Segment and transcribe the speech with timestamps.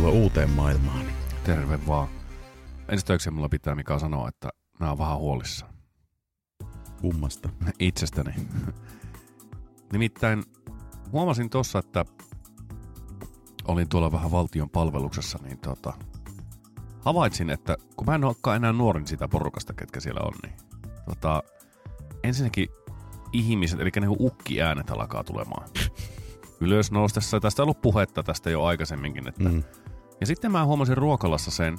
[0.00, 1.06] Tervetuloa uuteen maailmaan.
[1.44, 2.08] Terve vaan.
[2.88, 4.48] Ensi mulla pitää Mika sanoa, että
[4.78, 5.66] mä oon vähän huolissa.
[7.00, 7.48] Kummasta?
[7.78, 8.34] Itsestäni.
[9.92, 10.44] Nimittäin
[11.12, 12.04] huomasin tossa, että
[13.68, 15.92] olin tuolla vähän valtion palveluksessa, niin tota,
[17.00, 20.54] havaitsin, että kun mä en olekaan enää nuorin sitä porukasta, ketkä siellä on, niin
[21.04, 21.42] tota,
[22.24, 22.68] ensinnäkin
[23.32, 25.68] ihmiset, eli ne ukki-äänet alkaa tulemaan
[26.60, 27.40] ylös noustessa.
[27.40, 29.28] Tästä on ollut puhetta tästä jo aikaisemminkin.
[29.28, 29.48] Että...
[29.48, 29.62] Mm.
[30.20, 31.78] Ja sitten mä huomasin ruokalassa sen,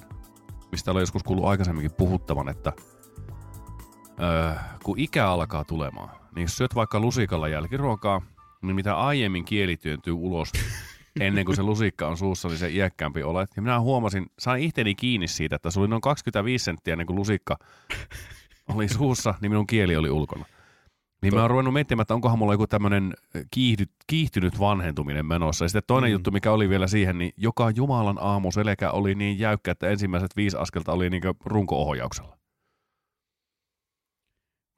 [0.71, 2.73] mistä oli joskus kuullut aikaisemminkin puhuttavan, että
[4.21, 8.21] öö, kun ikä alkaa tulemaan, niin jos syöt vaikka lusikalla jälkiruokaa,
[8.61, 10.51] niin mitä aiemmin kieli työntyy ulos
[11.19, 13.49] ennen kuin se lusikka on suussa, niin se iäkkäämpi olet.
[13.55, 17.17] Ja minä huomasin, sain ihteni kiinni siitä, että se oli noin 25 senttiä ennen kuin
[17.17, 17.57] lusikka
[18.75, 20.45] oli suussa, niin minun kieli oli ulkona.
[21.21, 23.13] Niin to- mä oon ruvennut miettimään, että onkohan mulla joku tämmöinen
[23.51, 25.65] kiihdy, kiihtynyt vanhentuminen menossa.
[25.65, 26.11] Ja sitten toinen mm.
[26.11, 30.35] juttu, mikä oli vielä siihen, niin joka Jumalan aamu selkä oli niin jäykkä, että ensimmäiset
[30.35, 32.37] viisi askelta oli niin runko-ohjauksella.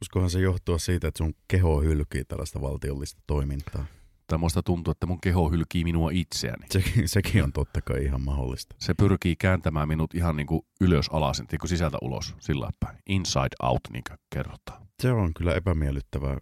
[0.02, 3.86] Uskohan se johtua siitä, että sun keho hylkii tällaista valtiollista toimintaa.
[4.28, 6.66] Tai muista tuntuu, että mun keho hylkii minua itseäni.
[6.70, 8.76] Sekin, sekin on totta kai ihan mahdollista.
[8.80, 12.98] Se pyrkii kääntämään minut ihan niin kuin ylös alas, niin kuin sisältä ulos, sillä päin.
[13.10, 14.88] Inside out, niin kuin kerrotaan.
[15.04, 16.38] Se on kyllä epämiellyttävä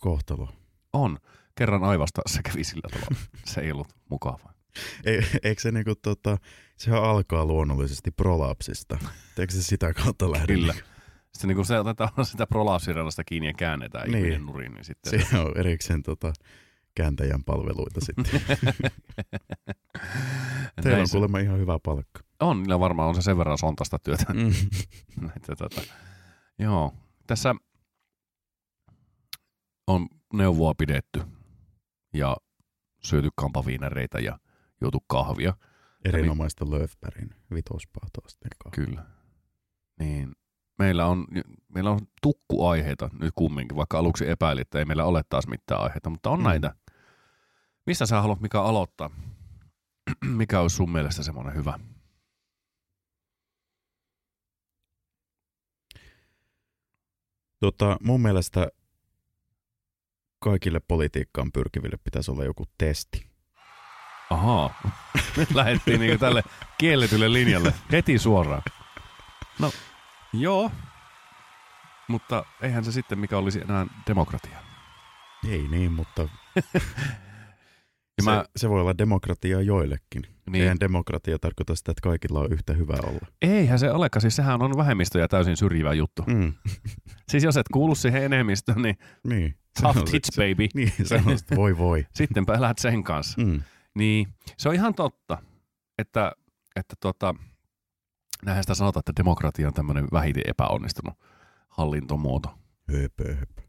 [0.00, 0.48] kohtalo.
[0.92, 1.18] On.
[1.54, 3.16] Kerran aivasta se kävi sillä tavalla.
[3.52, 4.52] Se ei ollut mukavaa.
[5.04, 6.38] Ei, eikö se niinku tota,
[6.76, 8.98] sehän alkaa luonnollisesti prolapsista.
[9.38, 10.54] Eikö se sitä kautta lähde?
[10.54, 10.74] Kyllä.
[11.32, 14.18] Sitten niin kun se otetaan sitä prolapsirannasta kiinni ja käännetään niin.
[14.18, 15.26] ihminen nurin, niin sitten...
[15.30, 16.32] Se on erikseen tota,
[16.94, 18.40] kääntäjän palveluita sitten.
[20.82, 22.20] Teillä on kuulemma ihan hyvä palkka.
[22.40, 24.32] On, niillä varmaan on se sen verran sontasta työtä.
[24.34, 24.52] Mm.
[25.36, 25.82] että, tota,
[26.58, 26.94] joo,
[27.26, 27.54] tässä
[30.32, 31.22] neuvoa pidetty
[32.12, 32.36] ja
[33.02, 34.38] syöty kampaviinereitä ja
[34.80, 35.54] juotu kahvia.
[36.04, 38.26] Erinomaista Mi- Löfbergin vitospahtoa
[38.74, 39.04] Kyllä.
[39.98, 40.32] Niin
[40.78, 41.26] meillä on,
[41.68, 46.10] meillä on tukkuaiheita nyt kumminkin, vaikka aluksi epäili, että ei meillä ole taas mitään aiheita,
[46.10, 46.44] mutta on mm.
[46.44, 46.74] näitä.
[47.86, 49.10] Mistä sä haluat mikä aloittaa?
[50.26, 51.78] mikä olisi sun mielestä semmoinen hyvä?
[57.60, 58.68] Tota, mun mielestä
[60.38, 63.26] kaikille politiikkaan pyrkiville pitäisi olla joku testi.
[64.30, 64.74] Ahaa,
[65.36, 66.42] nyt lähdettiin niinku tälle
[66.78, 68.62] kielletylle linjalle heti suoraan.
[69.58, 69.72] No,
[70.32, 70.70] joo,
[72.08, 74.58] mutta eihän se sitten mikä olisi enää demokratia.
[75.48, 76.28] Ei niin, mutta
[78.22, 78.44] se, mä...
[78.56, 80.22] se voi olla demokratia joillekin.
[80.50, 80.62] Niin.
[80.62, 83.26] Eihän demokratia tarkoita sitä, että kaikilla on yhtä hyvä olla.
[83.42, 86.22] Eihän se olekaan, siis sehän on vähemmistöjä täysin syrjivä juttu.
[86.26, 86.52] Mm.
[87.30, 89.54] siis jos et kuulu siihen enemmistöön, niin, niin.
[89.82, 90.68] tough tits baby.
[90.74, 92.06] Niin, sellaista, voi voi.
[92.14, 93.40] Sittenpä elät sen kanssa.
[93.40, 93.62] Mm.
[93.94, 95.38] Niin, se on ihan totta,
[95.98, 96.32] että,
[96.76, 97.34] että tota,
[98.44, 101.14] näinhän sitä sanotaan, että demokratia on tämmöinen vähiten epäonnistunut
[101.68, 102.54] hallintomuoto.
[102.92, 103.65] Höpö, höpö.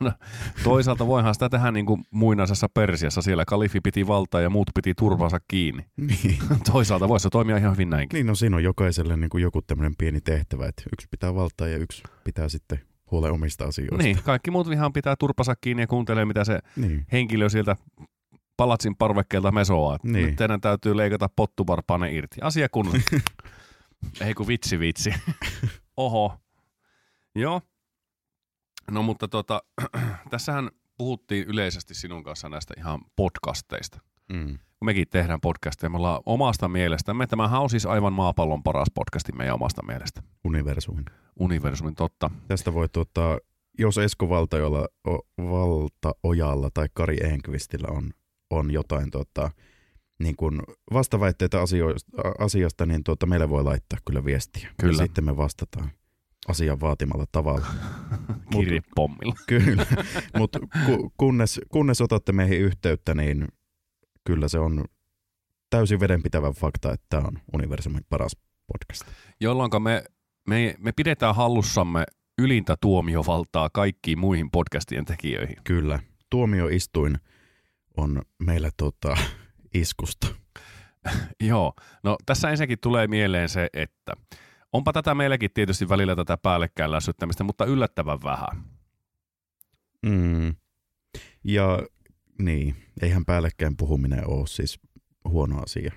[0.00, 0.12] No,
[0.64, 3.22] toisaalta voihan sitä tehdä niin kuin muinaisessa Persiassa.
[3.22, 5.84] Siellä kalifi piti valtaa ja muut piti turvansa kiinni.
[5.96, 6.38] Niin.
[6.72, 8.16] toisaalta voisi se toimia ihan hyvin näinkin.
[8.16, 11.68] Niin, no siinä on jokaiselle niin kuin joku tämmöinen pieni tehtävä, että yksi pitää valtaa
[11.68, 14.02] ja yksi pitää sitten huolen omista asioista.
[14.02, 17.06] Niin, kaikki muut ihan pitää turpansa kiinni ja kuuntelee, mitä se niin.
[17.12, 17.76] henkilö sieltä
[18.56, 19.98] palatsin parvekkeelta mesoa.
[20.02, 20.26] Niin.
[20.26, 22.36] Nyt teidän täytyy leikata pottuvarpane irti.
[22.42, 22.98] Asia kunnolla.
[24.26, 25.14] Ei kun vitsi vitsi.
[25.96, 26.38] Oho.
[27.34, 27.62] Joo,
[28.90, 29.62] No mutta tota,
[30.30, 34.00] tässähän puhuttiin yleisesti sinun kanssa näistä ihan podcasteista.
[34.32, 34.58] Mm.
[34.78, 39.32] Kun mekin tehdään podcasteja, me ollaan omasta mielestämme, tämähän on siis aivan maapallon paras podcasti
[39.32, 40.22] meidän omasta mielestä.
[40.44, 41.04] Universumin.
[41.40, 42.30] Universumin, totta.
[42.48, 43.38] Tästä voi tuottaa,
[43.78, 44.88] jos Esko Valtaojalla,
[45.38, 48.10] Valtaojalla tai Kari Enqvistillä on,
[48.50, 49.50] on jotain tota,
[50.18, 50.62] niin kuin
[50.92, 54.70] vastaväitteitä asioista, asiasta, niin tuota, meille voi laittaa kyllä viestiä.
[54.80, 54.92] Kyllä.
[54.92, 55.90] Ja sitten me vastataan
[56.48, 57.66] asian vaatimalla tavalla.
[58.52, 59.34] Kirjepommilla.
[59.48, 59.86] Kyllä,
[60.38, 63.48] mutta ku, kunnes, kunnes otatte meihin yhteyttä, niin
[64.24, 64.84] kyllä se on
[65.70, 68.36] täysin vedenpitävä fakta, että tämä on universumin paras
[68.66, 69.02] podcast.
[69.40, 70.04] Jolloin me,
[70.48, 72.04] me, me pidetään hallussamme
[72.38, 75.56] ylintä tuomiovaltaa kaikkiin muihin podcastien tekijöihin.
[75.64, 76.00] Kyllä.
[76.30, 77.18] Tuomioistuin
[77.96, 79.16] on meillä tota,
[79.74, 80.26] iskusta.
[81.48, 81.72] Joo.
[82.02, 84.12] No tässä ensinnäkin tulee mieleen se, että
[84.72, 88.64] Onpa tätä meilläkin tietysti välillä tätä päällekkäin lässyttämistä, mutta yllättävän vähän.
[90.06, 90.54] Mm.
[91.44, 91.78] Ja
[92.38, 94.80] niin, eihän päällekkäin puhuminen ole siis
[95.24, 95.92] huono asia.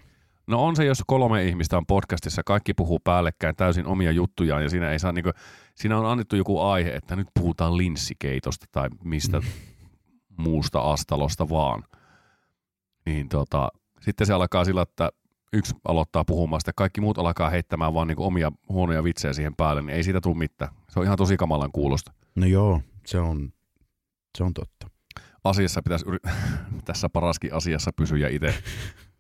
[0.48, 4.70] No on se, jos kolme ihmistä on podcastissa, kaikki puhuu päällekkäin täysin omia juttujaan ja
[4.70, 5.34] siinä, ei saa, niin kuin,
[5.76, 9.48] siinä on annettu joku aihe, että nyt puhutaan linssikeitosta tai mistä mm.
[10.38, 11.84] muusta astalosta vaan.
[13.06, 13.70] Niin tota,
[14.02, 15.10] sitten se alkaa sillä, että
[15.54, 19.82] yksi aloittaa puhumaan, sitten kaikki muut alkaa heittämään vaan niinku omia huonoja vitsejä siihen päälle,
[19.82, 20.72] niin ei siitä tule mitään.
[20.90, 22.14] Se on ihan tosi kamalan kuulosta.
[22.36, 23.54] No joo, se on,
[24.38, 24.88] se on totta.
[25.44, 26.32] Asiassa pitäisi, yri-
[26.86, 28.54] tässä paraskin asiassa pysyä itse.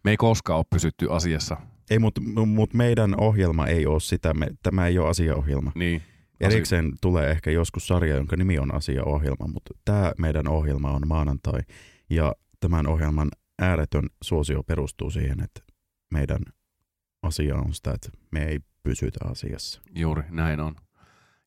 [0.03, 1.57] Me ei koskaan ole pysytty asiassa.
[1.89, 5.71] Ei, mutta mut meidän ohjelma ei ole sitä, me, tämä ei ole asiaohjelma.
[5.75, 6.01] Niin.
[6.39, 11.59] Erikseen tulee ehkä joskus sarja, jonka nimi on asiaohjelma, mutta tämä meidän ohjelma on maanantai
[12.09, 13.29] ja tämän ohjelman
[13.61, 15.70] ääretön suosio perustuu siihen, että
[16.11, 16.39] meidän
[17.21, 19.81] asia on sitä, että me ei pysytä asiassa.
[19.95, 20.75] Juuri, näin on.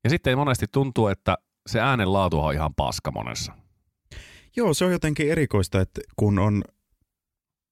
[0.05, 3.53] Ja sitten monesti tuntuu, että se äänen laatu on ihan paska monessa.
[4.57, 6.65] Joo, se on jotenkin erikoista, että kun on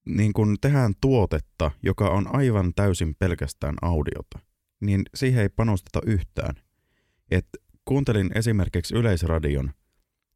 [0.07, 4.39] niin kun tehdään tuotetta, joka on aivan täysin pelkästään audiota,
[4.81, 6.55] niin siihen ei panosteta yhtään.
[7.31, 7.47] Et
[7.85, 9.73] kuuntelin esimerkiksi Yleisradion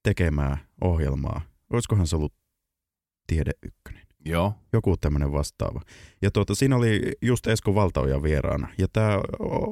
[0.02, 1.40] tekemää ohjelmaa.
[1.72, 2.34] Olisikohan se ollut
[3.26, 4.05] Tiede Ykkönen?
[4.28, 4.54] Joo.
[4.72, 5.80] Joku tämmöinen vastaava.
[6.22, 8.68] Ja tuota, siinä oli just Esko Valtaoja vieraana.
[8.78, 9.20] Ja tämä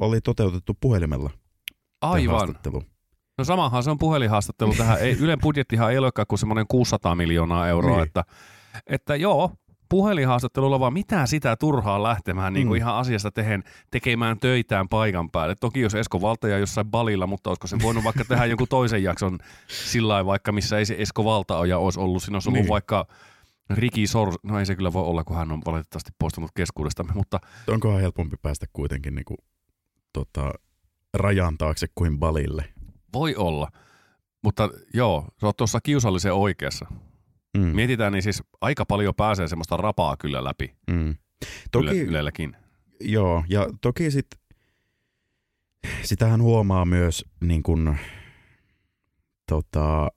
[0.00, 1.30] oli toteutettu puhelimella.
[2.00, 2.54] Aivan.
[3.38, 4.98] No samahan se on puhelinhaastattelu tähän.
[5.00, 8.06] Ei, Ylen budjettihan ei olekaan kuin semmoinen 600 miljoonaa euroa, Niin.
[8.06, 8.24] että,
[8.86, 9.50] että joo,
[9.88, 12.82] puhelinhaastattelulla vaan mitä sitä turhaa lähtemään niin kuin Mm.
[12.82, 15.54] ihan asiasta tehen, tekemään töitään paikan päälle.
[15.60, 19.38] Toki jos Esko Valtaja jossain balilla, mutta olisiko se voinut vaikka tehdä jonkun toisen jakson
[19.68, 22.22] sillä vaikka, missä ei se Esko Valtaoja olisi ollut.
[22.22, 22.68] Siinä olisi ollut Niin.
[22.68, 23.06] vaikka
[23.70, 27.40] Riki Sors, no ei se kyllä voi olla, kun hän on valitettavasti poistunut keskuudestamme, mutta
[27.68, 29.36] Onkohan helpompi päästä kuitenkin niinku,
[30.12, 30.52] tota,
[31.14, 32.64] rajan taakse kuin balille?
[33.12, 33.68] voi olla.
[34.42, 36.86] Mutta joo, se on tuossa kiusallisen oikeassa.
[37.58, 37.62] Mm.
[37.62, 41.14] Mietitään, niin siis aika paljon pääsee semmoista rapaa kyllä läpi Mm.
[41.72, 41.86] Toki...
[41.86, 42.56] Yle, Ylelläkin.
[43.00, 44.26] joo, ja toki sit,
[46.02, 47.96] sitähän huomaa myös niin kun,
[49.48, 50.08] tota,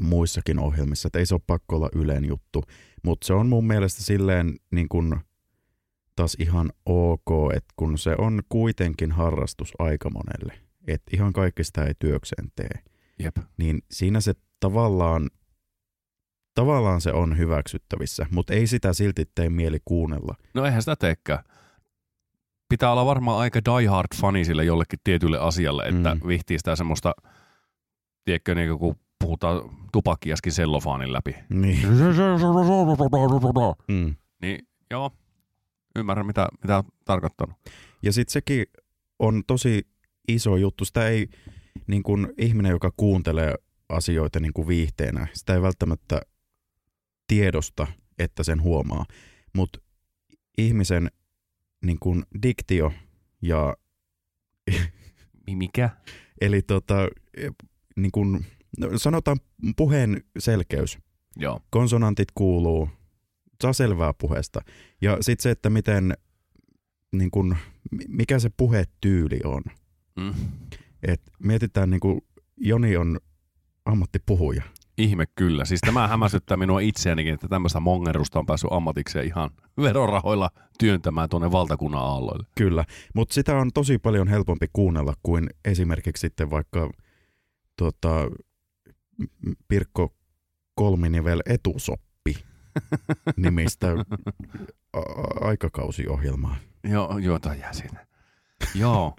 [0.00, 2.62] muissakin ohjelmissa, että ei se ole pakko olla Ylen juttu,
[3.04, 5.20] mutta se on mun mielestä silleen niin kun,
[6.16, 11.84] taas ihan ok, että kun se on kuitenkin harrastus aika monelle, että ihan kaikki sitä
[11.84, 12.82] ei työkseen tee,
[13.18, 13.36] Jep.
[13.56, 15.30] niin siinä se tavallaan,
[16.54, 20.34] tavallaan se on hyväksyttävissä, mutta ei sitä silti tee mieli kuunnella.
[20.54, 21.44] No eihän sitä teekään.
[22.68, 26.20] Pitää olla varmaan aika diehard fani sille jollekin tietylle asialle, että Mm.
[26.28, 27.14] vihtii sitä semmoista,
[28.24, 29.60] tiedätkö, niin kun puhutaan
[29.92, 31.34] tupakkiaskin sellofaanin läpi.
[31.50, 31.82] Niin.
[33.88, 34.14] Mm.
[34.42, 35.10] Niin joo,
[35.96, 37.56] ymmärrän mitä, mitä on tarkoittanut.
[38.02, 38.66] Ja sitten sekin
[39.18, 39.86] on tosi
[40.28, 40.84] iso juttu.
[40.84, 41.28] Sitä ei
[41.86, 43.54] niin kun ihminen, joka kuuntelee
[43.88, 46.20] asioita niin kuin viihteenä, sitä ei välttämättä
[47.28, 47.86] tiedosta,
[48.18, 49.04] että sen huomaa.
[49.54, 49.78] Mutta
[50.58, 51.10] ihmisen
[51.84, 52.92] niin kun diktio
[53.42, 53.76] ja
[55.46, 55.90] Mi- Mikä?
[56.40, 56.94] eli tota,
[57.96, 58.44] niin kun,
[58.80, 59.36] no sanotaan
[59.76, 60.98] puheen selkeys.
[61.36, 61.60] Joo.
[61.70, 62.88] Konsonantit kuuluu,
[63.62, 64.60] saa selvää puheesta.
[65.02, 66.14] Ja sitten se, että miten,
[67.12, 67.56] niin kun,
[67.90, 69.62] mi- mikä se puhetyyli on.
[70.16, 70.34] Mm.
[71.02, 72.20] Et mietitään, niin kuin
[72.56, 73.20] Joni on
[73.84, 74.62] ammattipuhuja.
[74.98, 75.64] Ihme kyllä.
[75.64, 79.50] Siis tämä hämmästyttää minua itseänikin, että tämmöistä mongerusta on päässyt ammatikseen ihan
[79.82, 82.46] verorahoilla työntämään tuonne valtakunnan aalloille.
[82.56, 82.84] Kyllä,
[83.14, 86.90] mutta sitä on tosi paljon helpompi kuunnella kuin esimerkiksi sitten vaikka
[87.76, 88.30] tota,
[89.68, 90.14] Pirkko
[90.74, 92.44] Kolminivel etusoppi
[93.36, 93.86] nimistä
[94.92, 96.56] a- aikakausiohjelmaa.
[96.84, 98.06] Joo, joo, toi jää siinä.
[98.74, 99.16] Joo.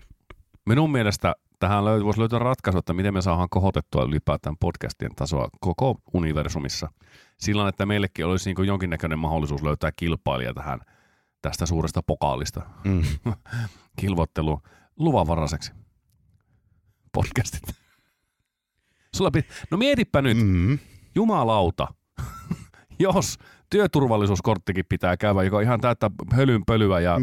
[0.66, 5.48] Minun mielestä tähän löy- voisi löytää ratkaisu, että miten me saadaan kohotettua ylipäätään podcastien tasoa
[5.60, 6.92] koko universumissa.
[7.40, 10.80] Sillä että meillekin olisi niin jonkinnäköinen mahdollisuus löytää kilpailija tähän
[11.42, 13.02] tästä suuresta pokaalista Mm.
[14.02, 14.62] kilvoittelu
[15.00, 15.72] luvanvaraiseksi
[17.14, 17.87] podcastit.
[19.18, 19.46] Sulla pit...
[19.72, 20.80] No mietipä nyt, Mm.
[21.16, 21.88] jumalauta,
[23.00, 23.38] jos
[23.70, 27.18] työturvallisuuskorttikin pitää käydä, joka on ihan täyttä hölynpölyä ja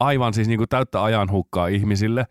[0.00, 2.26] aivan siis niin kuin täyttä ajanhukkaa ihmisille.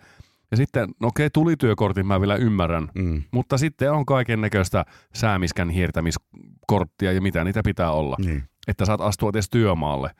[0.51, 3.23] Ja sitten, no okei, tulityökortin mä vielä ymmärrän, Mm.
[3.31, 8.43] mutta sitten on kaiken näköistä säämiskän hiertämiskorttia ja mitä niitä pitää olla, Niin.
[8.67, 10.11] että saat astua edes työmaalle.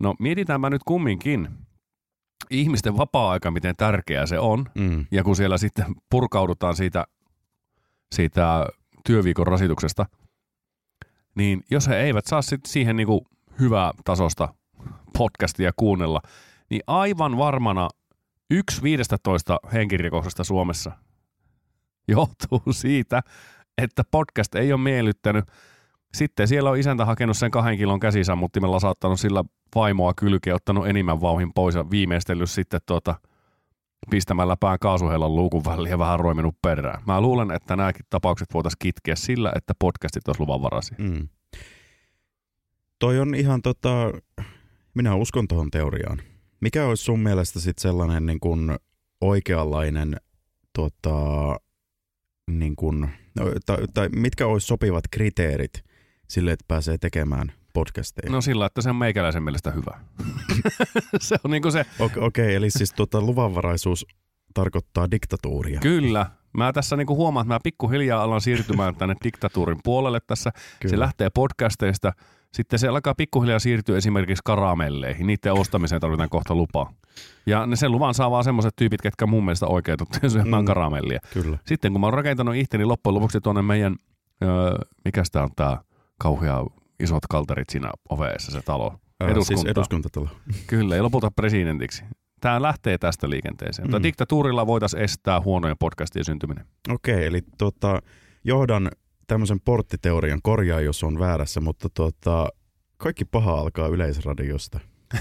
[0.00, 1.48] No mietitäänpä nyt kumminkin
[2.50, 4.64] ihmisten vapaa-aika, miten tärkeää se on.
[4.74, 5.06] Mm.
[5.10, 7.04] Ja kun siellä sitten purkaudutaan siitä,
[8.14, 8.66] siitä
[9.06, 10.06] työviikon rasituksesta,
[11.34, 13.26] niin jos he eivät saa sit siihen niinku
[13.60, 14.54] hyvää tasosta
[15.18, 16.20] podcastia kuunnella,
[16.70, 17.88] niin aivan varmana
[18.50, 20.92] yksi 15 henkirikoksesta Suomessa
[22.08, 23.20] johtuu siitä,
[23.78, 25.44] että podcast ei ole miellyttänyt.
[26.14, 31.20] Sitten siellä on isäntä hakenut sen kahden kilon käsisammuttimella, saattanut sillä vaimoa kylkeä, ottanut enimmän
[31.20, 33.14] vauhin pois ja viimeistellyt sitten tuota,
[34.10, 37.02] pistämällä pään kaasuhelan luukun väliin ja vähän roiminut perään.
[37.06, 40.96] Mä luulen, että nämäkin tapaukset voitaisiin kitkeä sillä, että podcastit olisi luvanvaraisia.
[40.98, 41.28] Mm.
[42.98, 44.12] Toi on ihan tota,
[44.94, 46.22] Minä uskon tuohon teoriaan.
[46.60, 48.76] Mikä olisi sun mielestä sitten sellainen niin kuin
[49.20, 50.16] oikeanlainen,
[50.72, 51.16] tota,
[52.50, 53.00] niin kuin,
[53.34, 55.84] no, tai, tai mitkä olisi sopivat kriteerit
[56.28, 58.32] sille, että pääsee tekemään podcasteja?
[58.32, 60.00] No sillä, että se on meikäläisen mielestä hyvä.
[61.20, 64.06] se on niin se, Okei, okay, eli siis tota, luvanvaraisuus
[64.54, 65.80] tarkoittaa diktatuuria.
[65.80, 66.26] kyllä.
[66.52, 70.50] Mä tässä niin kuin huomaan, että mä pikkuhiljaa alan siirtymään tänne diktatuurin puolelle tässä.
[70.80, 70.90] Kyllä.
[70.90, 72.12] Se lähtee podcasteista.
[72.54, 75.26] Sitten se alkaa pikkuhiljaa siirtyä esimerkiksi karamelleihin.
[75.26, 76.92] Niiden ostamiseen tarvitaan kohta lupaa.
[77.46, 80.66] Ja ne sen luvan saa vaan semmoiset tyypit, ketkä mun mielestä oikeutut syömään Mm.
[80.66, 81.20] karamellia.
[81.34, 81.58] Kyllä.
[81.66, 83.96] Sitten kun mä oon rakentanut ihteni loppujen lopuksi tuonne meidän,
[84.42, 85.80] öö, mikä tää on tää
[86.18, 86.64] kauhea
[87.00, 89.00] isot kalterit siinä oveessa se talo.
[89.20, 89.70] Ää, siis Eduskunta.
[89.70, 90.28] eduskuntatalo.
[90.66, 92.04] Kyllä, ja lopulta presidentiksi.
[92.40, 93.88] Tämä lähtee tästä liikenteeseen.
[93.90, 94.02] Mm.
[94.02, 96.66] Diktatuurilla voitaisiin estää huonojen podcastien syntyminen.
[96.88, 98.02] Okei, eli tota,
[98.44, 98.90] johdan
[99.26, 102.48] tämmöisen porttiteorian, korjaa jos on väärässä, mutta tota,
[102.96, 104.80] kaikki paha alkaa yleisradiosta.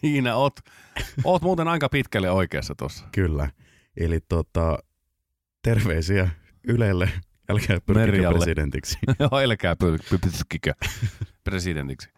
[0.00, 0.52] Siinä oot,
[1.24, 3.04] oot muuten aika pitkälle oikeassa tuossa.
[3.12, 3.50] Kyllä.
[3.96, 4.78] Eli tota,
[5.62, 6.30] terveisiä
[6.68, 7.10] Ylelle,
[7.50, 8.98] älkää pyrkikö presidentiksi.
[9.20, 10.72] Joo, älkää py- pyyskikö
[11.44, 12.08] presidentiksi.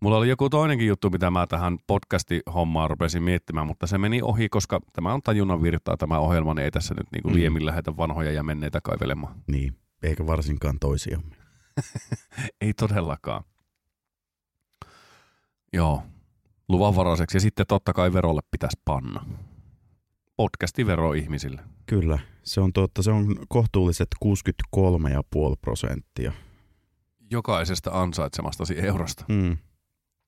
[0.00, 4.48] Mulla oli joku toinenkin juttu, mitä mä tähän podcasti-hommaan rupesin miettimään, mutta se meni ohi,
[4.48, 7.34] koska tämä on tajunnan virtaa tämä ohjelma, niin ei tässä nyt niinku Mm.
[7.34, 9.34] liemin lähetä vanhoja ja menneitä kaivelemaan.
[9.46, 11.36] niin, eikä varsinkaan toisiamme.
[12.60, 13.44] Ei todellakaan.
[15.72, 16.02] Joo,
[16.68, 17.36] luvanvaraiseksi.
[17.36, 19.26] Ja sitten totta kai verolle pitäisi panna.
[20.36, 21.62] Podcastivero ihmisille.
[21.90, 24.30] Kyllä, se on, totta, se on kohtuulliset 63,5
[25.60, 26.32] prosenttia.
[27.30, 29.24] Jokaisesta ansaitsemastasi eurosta.
[29.28, 29.56] Mm.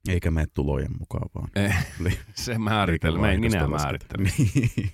[0.08, 1.50] Eikä mene tulojen mukaan vaan.
[1.56, 1.72] Ei,
[2.34, 4.28] se määritellä, me ei minä määrittele.
[4.38, 4.90] Niin.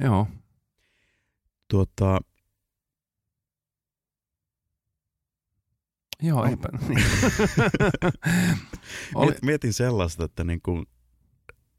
[0.00, 0.26] Joo.
[1.70, 2.20] Tuota,
[6.22, 6.68] Joo, On- eipä.
[6.88, 7.04] Niin.
[9.14, 10.86] Oli, Miet- Mietin sellaista, että niin kuin,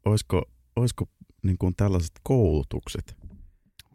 [0.04, 0.42] olisiko,
[0.76, 1.08] olisiko
[1.42, 3.16] niin kuin tällaiset koulutukset.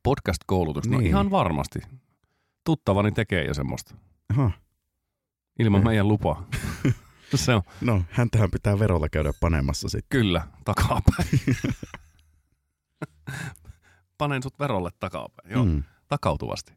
[0.04, 0.88] podcast-koulutus.
[0.90, 1.08] No Niin.
[1.08, 1.80] ihan varmasti.
[2.66, 3.96] Tuttavani tekee jo semmoista.
[4.30, 4.52] Aha.
[5.60, 5.88] Ilman Mm.
[5.88, 6.48] meidän lupaa.
[7.36, 10.20] Se on No, häntähän pitää verolla käydä panemassa sitten.
[10.20, 11.28] kyllä takapäin.
[14.18, 15.52] Panen sut verolle takapäin.
[15.52, 15.72] Joo, mm.
[15.72, 15.84] Mm.
[16.08, 16.74] takautuvasti.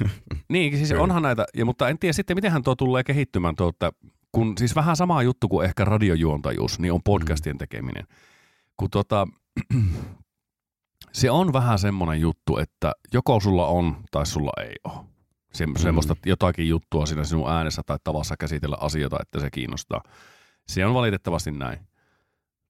[0.48, 1.02] niin, siis Kyllä.
[1.02, 3.92] onhan näitä, ja, mutta en tiedä sitten, mitenhän tuo tulee kehittymään tuo, että
[4.32, 8.06] kun siis vähän sama juttu kuin ehkä radiojuontajuus, niin on podcastien tekeminen.
[8.76, 9.26] Kun tota,
[11.12, 15.04] se on vähän semmoinen juttu, että joko sulla on tai sulla ei ole.
[15.52, 15.76] Se, Mm.
[15.76, 20.02] Semmoista jotakin juttua siinä sinun äänessä tai tavassa käsitellä asioita, että se kiinnostaa.
[20.68, 21.78] Se on valitettavasti näin.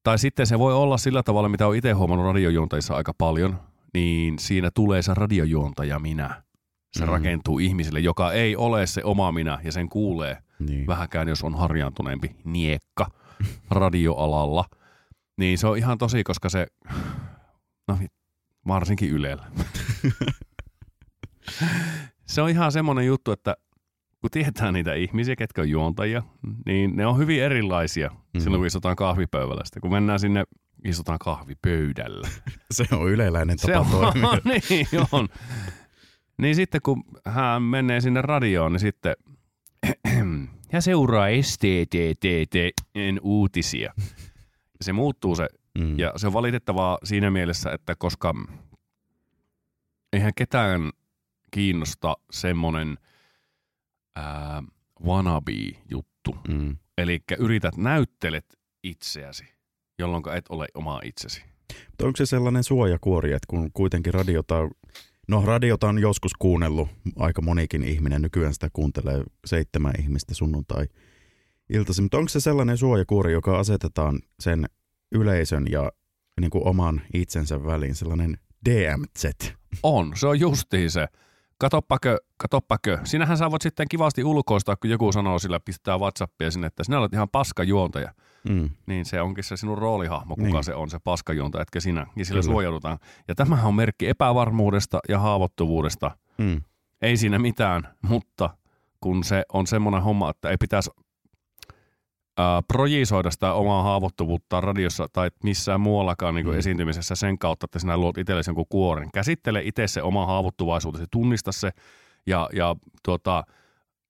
[0.03, 3.61] Tai sitten se voi olla sillä tavalla, mitä on itse huomannut radiojuontajissa aika paljon,
[3.95, 6.43] niin siinä tulee se radiojuontaja minä.
[6.93, 7.07] Se Mm.
[7.07, 7.13] mm.
[7.13, 10.87] rakentuu ihmiselle, joka ei ole se oma minä ja sen kuulee Niin.
[10.87, 13.07] vähäkään, jos on harjaantuneempi niekka
[13.71, 14.65] radioalalla.
[15.41, 16.67] Niin se on ihan tosi, koska se,
[17.89, 17.99] no
[18.67, 19.47] varsinkin Ylellä.
[22.27, 23.57] se on ihan semmoinen juttu, että
[24.21, 26.23] kun tietää niitä ihmisiä, ketkä on juontajia,
[26.67, 28.19] niin ne on hyvin erilaisia Mhm.
[28.35, 28.41] mm.
[28.41, 29.65] silloin, kun istutaan kahvipöydällä.
[29.65, 30.45] Sitten kun mennään sinne,
[30.85, 32.29] istutaan kahvipöydällä.
[32.71, 34.39] Se on yleläinen Se tapa on, toimia.
[34.71, 35.29] niin on.
[36.39, 39.15] Niin sitten kun hän menee sinne radioon, niin sitten
[40.73, 43.95] ja seuraa STTTTn uutisia.
[44.81, 45.99] Se muuttuu se, Mm.
[45.99, 48.35] ja se on valitettavaa siinä mielessä, että koska
[50.13, 50.91] eihän ketään
[51.51, 52.99] kiinnosta semmoinen
[54.17, 54.63] ää,
[55.05, 56.37] wannabe-juttu.
[56.49, 56.77] Mm.
[56.99, 59.45] Eli yrität näyttelet itseäsi,
[59.99, 61.43] jolloin et ole oma itsesi.
[61.87, 64.57] Mutta onko se sellainen suojakuori, että kun kuitenkin radiota,
[65.29, 70.87] no radiota on joskus kuunnellut aika monikin ihminen, nykyään sitä kuuntelee seitsemän ihmistä sunnuntai
[71.73, 74.65] iltaisin, mutta onko se sellainen suojakuori, joka asetetaan sen
[75.13, 75.93] yleisön ja
[76.41, 78.37] niin kuin oman itsensä väliin, sellainen
[78.69, 79.25] DMZ?
[79.83, 81.07] On, se on justiin se.
[81.59, 82.99] Katoppakö, katoppakö.
[83.05, 86.99] Sinähän sä voit sitten kivasti ulkoistaa, kun joku sanoo sillä, pistää Whatsappia sinne, että sinä
[86.99, 88.15] olet ihan paskajuontaja.
[88.49, 88.71] Mm.
[88.87, 90.65] Niin se onkin se sinun roolihahmo, kuka Niin.
[90.65, 92.07] se on, se paskajuontaja, etkä sinä.
[92.17, 92.53] Ja sillä Kyllä.
[92.53, 92.99] suojaudutaan.
[93.29, 96.11] Ja tämähän on merkki epävarmuudesta ja haavoittuvuudesta.
[96.39, 96.61] Mm.
[97.03, 98.51] Ei siinä mitään, mutta
[99.01, 100.91] kun se on semmoinen homma, että ei pitäisi
[102.69, 106.53] projisoida sitä omaa haavoittuvuutta radiossa tai missään muuallakaan niin Mm.
[106.53, 106.59] mm.
[106.59, 109.09] esiintymisessä sen kautta, että sinä luot itsellesi jonkun kuoren.
[109.15, 111.71] Käsittele itse se oma haavoittuvaisuutesi, tunnista se
[112.27, 113.45] ja, ja tuota,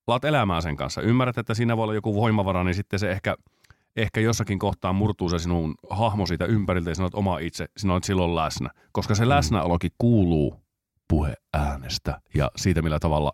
[0.07, 1.03] laat elämää sen kanssa.
[1.03, 3.37] Ymmärrät, että siinä voi olla joku voimavara, niin sitten se ehkä,
[3.97, 7.93] ehkä jossakin kohtaa murtuu se sinun hahmo siitä ympäriltä ja sinä olet oma itse, sinä
[7.93, 8.71] olet silloin läsnä.
[8.93, 9.29] Koska se Mm.
[9.29, 10.61] läsnäolokin kuuluu
[11.09, 13.33] puheäänestä ja siitä, millä tavalla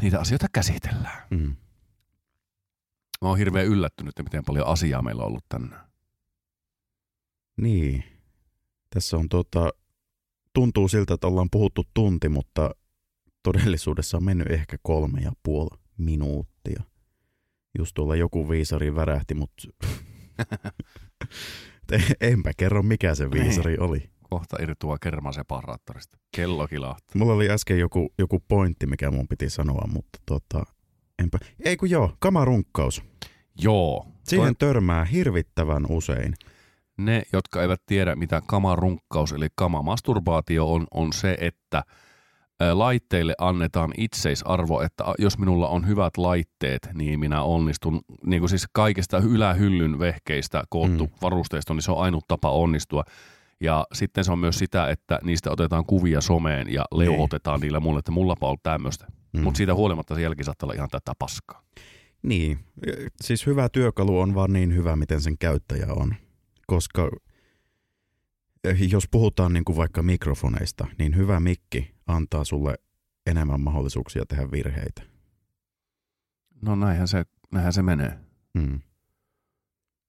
[0.00, 1.22] niitä asioita käsitellään.
[1.30, 1.56] Mm.
[3.22, 5.86] Mä oon hirveän yllättynyt, että miten paljon asiaa meillä on ollut tänään.
[7.60, 8.04] Niin.
[8.94, 9.70] Tässä on tota,
[10.54, 12.70] tuntuu siltä, että ollaan puhuttu tunti, mutta
[13.42, 16.82] todellisuudessa on mennyt ehkä kolme ja puoli minuuttia.
[17.78, 19.68] Just tuolla joku viisari värähti, mutta
[22.20, 24.10] enpä kerro mikä se viisari oli.
[24.30, 26.18] Kohta irtoaa kerman separaattorista.
[26.36, 27.12] Kello kilahtaa.
[27.14, 30.62] Mulla oli äsken joku, joku pointti, mikä mun piti sanoa, mutta tota,
[31.18, 31.38] enpä.
[31.64, 33.11] Ei kun joo, kamarunkkaus.
[33.60, 34.06] Joo.
[34.24, 36.34] Siihen törmää hirvittävän usein.
[36.96, 41.82] Ne, jotka eivät tiedä, mitä kamarunkkaus eli kamamasturbaatio on, on se, että
[42.72, 48.66] laitteille annetaan itseisarvo, että jos minulla on hyvät laitteet, niin minä onnistun, niin kuin siis
[48.72, 51.12] kaikista ylähyllyn vehkeistä koottu Mm.
[51.22, 53.04] varusteisto, niin se on ainut tapa onnistua.
[53.60, 57.98] Ja sitten se on myös sitä, että niistä otetaan kuvia someen ja leuhotetaan niillä mulle,
[57.98, 59.06] että mullapa on tämmöistä.
[59.08, 59.38] Mm.
[59.40, 59.44] Mm.
[59.44, 61.62] Mutta siitä huolimatta se jälki saattaa olla ihan tätä paskaa.
[62.22, 62.58] Niin,
[63.20, 66.14] siis hyvä työkalu on vaan niin hyvä, miten sen käyttäjä on.
[66.66, 67.10] Koska
[68.90, 72.74] jos puhutaan niin kuin vaikka mikrofoneista, niin hyvä mikki antaa sulle
[73.26, 75.02] enemmän mahdollisuuksia tehdä virheitä.
[76.62, 78.18] No näinhän se, näinhän se menee.
[78.54, 78.80] Mm.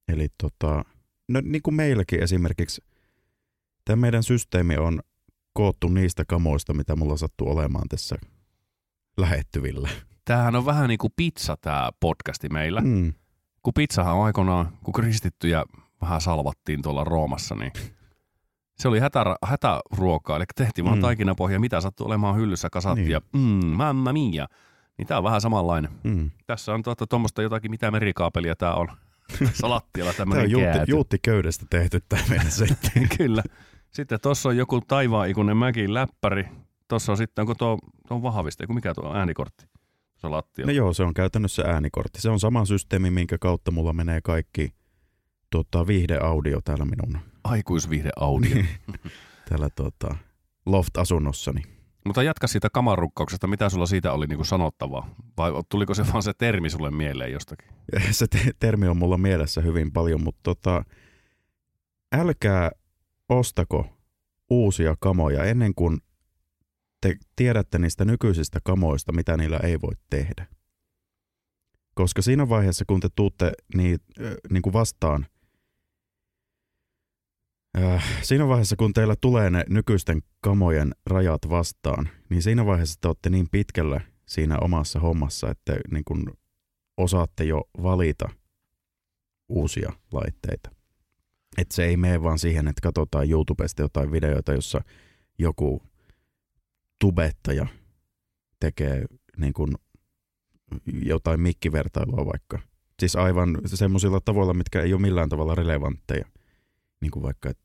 [0.07, 0.85] Eli tota,
[1.27, 2.81] no niin kuin meilläkin esimerkiksi,
[3.85, 5.01] tämä meidän systeemi on
[5.53, 8.15] koottu niistä kamoista, mitä mulla sattuu olemaan tässä
[9.17, 9.89] lähettyvillä.
[10.25, 12.81] Tämähän on vähän niin kuin pizza tämä podcasti meillä.
[12.81, 13.13] Mm.
[13.63, 15.63] Kun pizzahan on aikoinaan, kun kristittyjä
[16.01, 17.71] vähän salvattiin tuolla Roomassa, niin
[18.77, 20.99] se oli hätä, hätäruokaa, eli tehtiin vaan Mm.
[20.99, 21.01] mm.
[21.01, 23.11] taikinapohja, mitä sattuu olemaan hyllyssä, kasattiin Niin.
[23.11, 24.47] ja mm, mamma mia.
[24.97, 25.91] Niin tämä on vähän samanlainen.
[26.03, 26.31] Mm.
[26.47, 28.87] Tässä on tuota, tuommoista jotakin, mitä merikaapelia tämä on.
[29.61, 30.51] Salattialla Tämä tämmöinen on
[30.87, 32.89] Juutti, Köydestä tehty tämä meidän setti.
[33.17, 33.43] Kyllä.
[33.91, 36.47] Sitten tuossa on joku taivaan ikuinen mäki läppäri.
[36.87, 39.65] Tuossa on sitten, onko tuo, tuo on vahviste, kun mikä tuo äänikortti?
[40.23, 40.65] Se lattia.
[40.65, 42.21] No joo, se on käytännössä äänikortti.
[42.21, 44.73] Se on sama systeemi, minkä kautta mulla menee kaikki
[45.49, 48.63] tota, viihdeaudio täällä minun Aikuisvihde audio.
[49.49, 50.15] täällä tota,
[50.65, 51.61] loft-asunnossani.
[52.05, 55.15] Mutta jatka siitä kamarrukkauksesta, mitä sulla siitä oli niinku sanottavaa?
[55.37, 57.67] Vai tuliko se vaan se termi sulle mieleen jostakin?
[58.11, 60.83] Se te- termi on mulla mielessä hyvin paljon, mutta tota,
[62.15, 62.71] älkää
[63.29, 63.87] ostako
[64.49, 65.97] uusia kamoja ennen kuin
[67.03, 70.47] te tiedätte niistä nykyisistä kamoista, mitä niillä ei voi tehdä.
[71.93, 73.99] Koska siinä vaiheessa, kun te tuutte niin,
[74.49, 75.25] niin kuin vastaan,
[77.77, 83.07] äh, siinä vaiheessa, kun teillä tulee ne nykyisten kamojen rajat vastaan, niin siinä vaiheessa te
[83.07, 86.25] olette niin pitkällä siinä omassa hommassa, että niin kuin
[86.97, 88.29] osaatte jo valita
[89.49, 90.71] uusia laitteita.
[91.57, 94.81] Että se ei mene vaan siihen, että katsotaan YouTubesta jotain videoita, jossa
[95.39, 95.81] joku
[97.03, 97.67] tubettaja
[98.59, 99.05] tekee
[99.37, 99.75] niin kuin
[101.05, 102.59] jotain mikkivertailua vaikka.
[102.99, 106.25] Siis aivan semmoisilla tavoilla, mitkä ei ole millään tavalla relevantteja.
[107.01, 107.63] Niin kuin vaikka, että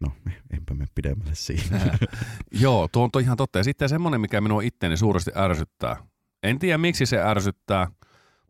[0.00, 0.12] no
[0.52, 1.98] enpä me pidemmälle siinä.
[2.62, 3.58] Joo, tuo on ihan totta.
[3.58, 5.96] Ja sitten semmoinen, mikä minua itteeni suuresti ärsyttää.
[6.42, 7.90] En tiedä, miksi se ärsyttää,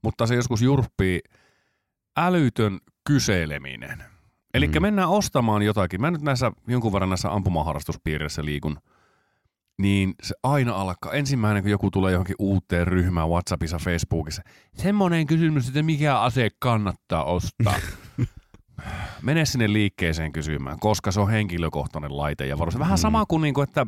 [0.03, 1.21] mutta se joskus jurppii
[2.17, 4.05] älytön kyseleminen.
[4.55, 4.83] Eli Mm.
[4.83, 6.01] mennään ostamaan jotakin.
[6.01, 8.79] Mä nyt näissä jonkun verran näissä ampumaharrastuspiireissä liikun.
[9.79, 11.13] Niin se aina alkaa.
[11.13, 14.43] Ensimmäinen, kun joku tulee johonkin uuteen ryhmään Whatsappissa, Facebookissa.
[14.75, 17.75] Semmoinen kysymys, että mikä ase kannattaa ostaa.
[19.23, 22.47] Mene sinne liikkeeseen kysymään, koska se on henkilökohtainen laite.
[22.47, 23.01] Ja varmasti vähän Mm.
[23.03, 23.87] sama kuin, niinku, että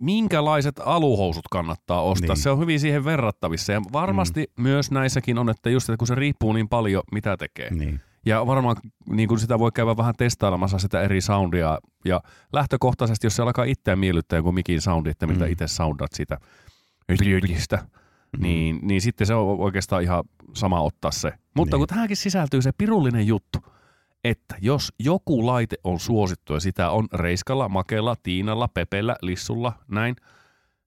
[0.00, 2.26] minkälaiset aluhousut kannattaa ostaa.
[2.26, 2.28] Niin.
[2.34, 2.42] Niin.
[2.42, 3.72] Se on hyvin siihen verrattavissa.
[3.72, 4.62] Ja varmasti mm.
[4.62, 7.70] myös näissäkin on, että just että kun se riippuu niin paljon, mitä tekee.
[7.74, 8.00] niin.
[8.26, 8.76] Ja varmaan
[9.08, 11.78] niin kuin sitä voi käydä vähän testailemassa sitä eri soundia.
[12.04, 12.20] Ja
[12.52, 15.52] lähtökohtaisesti, jos se alkaa itseään miellyttää joku mikin soundi, että miltä Mm.
[15.52, 16.38] itse soundat sitä
[17.08, 18.42] yliöljistä, Mm.
[18.42, 21.32] niin, niin sitten se on oikeastaan ihan sama ottaa se.
[21.56, 21.80] Mutta Niin.
[21.80, 23.58] kun tähänkin sisältyy se pirullinen juttu,
[24.24, 30.16] että jos joku laite on suosittu ja sitä on Reiskalla, Makella, Tiinalla, Pepellä, Lissulla, näin,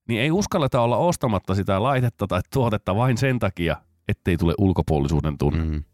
[0.08, 3.76] niin ei uskalleta olla ostamatta sitä laitetta tai tuotetta vain sen takia,
[4.08, 5.64] ettei tule ulkopuolisuuden tunne.
[5.64, 5.84] Mm.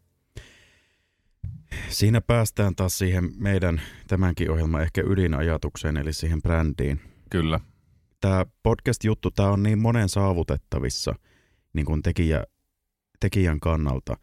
[1.89, 7.01] Siinä päästään taas siihen meidän tämänkin ohjelman ehkä ydinajatukseen, eli siihen brändiin.
[7.31, 7.59] Kyllä.
[8.21, 11.15] Tämä podcast-juttu, tämä on niin monen saavutettavissa
[11.73, 12.43] niin kuin tekijä,
[13.19, 14.17] tekijän kannalta,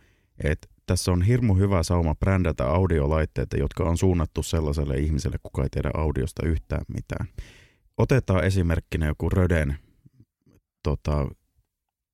[0.44, 5.68] että tässä on hirmu hyvä sauma brändätä audiolaitteita, jotka on suunnattu sellaiselle ihmiselle, kuka ei
[5.70, 7.28] tiedä audiosta yhtään mitään.
[7.98, 9.78] Otetaan esimerkkinä joku Röden,
[10.82, 11.28] tota,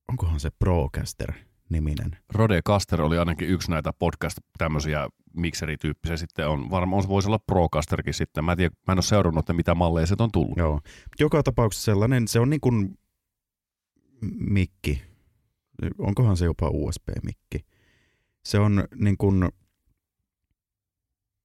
[0.09, 1.33] onkohan se Procaster
[1.71, 2.17] niminen.
[2.29, 6.17] Rode Caster oli ainakin yksi näitä podcast tämmöisiä mikserityyppisiä.
[6.17, 8.45] Sitten on varmaan voisi olla Procasterkin sitten.
[8.45, 10.57] Mä en, tiedä, mä en ole seurannut, että mitä malleja se on tullut.
[10.57, 10.79] Joo.
[11.19, 12.99] Joka tapauksessa sellainen, se on niin kuin
[14.39, 15.01] mikki.
[15.97, 17.65] onkohan se jopa USB-mikki.
[18.45, 19.39] Se on niin kuin,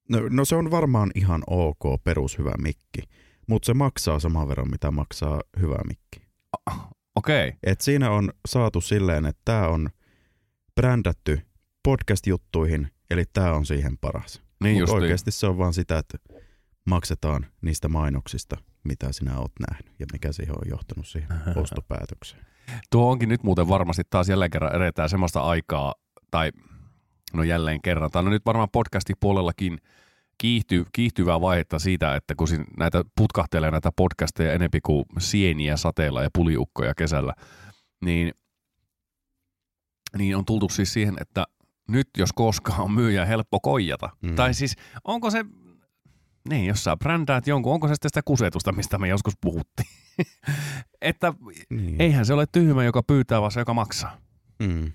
[0.09, 3.03] no, no se on varmaan ihan ok perushyvä mikki,
[3.47, 6.27] mutta se maksaa saman verran, mitä maksaa hyvä mikki.
[7.17, 7.49] Okei.
[7.49, 7.59] Okay.
[7.63, 9.89] Et siinä on saatu silleen, että tämä on
[10.77, 11.41] brändätty
[11.83, 14.43] podcast-juttuihin, eli tämä on siihen paras.
[14.63, 16.19] Niin Mutta just oikeasti se on vaan sitä, että
[16.85, 21.29] maksetaan niistä mainoksista, mitä sinä oot nähnyt ja mikä siihen on johtanut siihen
[21.63, 22.47] ostopäätökseen.
[22.91, 25.95] Tuo onkin nyt muuten varmasti taas jälleen kerran edetään semmoista aikaa,
[26.31, 26.53] tai
[27.35, 29.79] no jälleen kerran, tai no nyt varmaan podcastin puolellakin
[30.39, 36.31] kiihty, kiihtyvää vaihetta siitä, että kun näitä putkahtelee näitä podcasteja enempi kuin sieniä sateella ja
[36.35, 37.35] puliukkoja kesällä,
[38.05, 38.33] niin,
[40.17, 41.45] niin on tultu siis siihen, että
[41.89, 44.09] nyt jos koskaan on myyjä helppo koijata.
[44.23, 44.35] Mm.
[44.35, 45.45] Tai siis onko se,
[46.49, 49.89] niin jos sä brändäät jonkun, onko se sitten sitä kusetusta, mistä me joskus puhuttiin.
[51.01, 51.35] että
[51.71, 52.01] Niin.
[52.01, 54.17] eihän se ole tyhmä, joka pyytää, vaan se, joka maksaa.
[54.63, 54.93] Mm.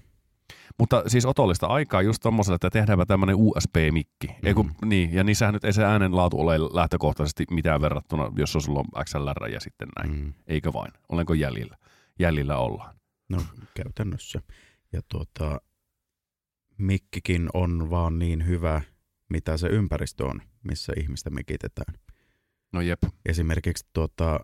[0.79, 4.27] Mutta siis otollista aikaa just tommoselle, että tehdäänpä tämmöinen USB-mikki.
[4.27, 4.34] Mm.
[4.47, 8.79] Eiku, niin, ja niissähän nyt ei se äänenlaatu ole lähtökohtaisesti mitään verrattuna, jos on sulla
[8.79, 10.15] on XLR ja sitten näin.
[10.19, 10.34] Mm.
[10.47, 10.91] Eikö vain?
[11.10, 11.77] Olenko jäljellä?
[12.19, 12.95] Jäljellä ollaan.
[13.29, 13.41] No
[13.73, 14.41] käytännössä.
[14.93, 15.62] Ja tuota,
[16.77, 18.82] mikkikin on vaan niin hyvä,
[19.30, 21.93] mitä se ympäristö on, missä ihmistä mikitetään.
[22.73, 22.99] No jep.
[23.25, 24.39] Esimerkiksi tuota,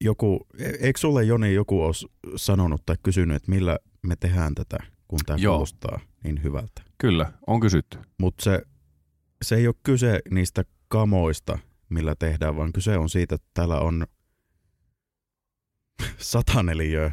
[0.00, 2.06] joku, e- eikö sulle Joni joku olisi
[2.36, 4.78] sanonut tai kysynyt, että millä me tehdään tätä,
[5.08, 5.54] kun tämä Joo.
[5.54, 6.82] kuulostaa niin hyvältä.
[6.98, 7.98] Kyllä, on kysytty.
[8.18, 8.62] Mutta se,
[9.42, 14.06] se ei ole kyse niistä kamoista, millä tehdään, vaan kyse on siitä, että täällä on
[16.18, 17.10] sataneliö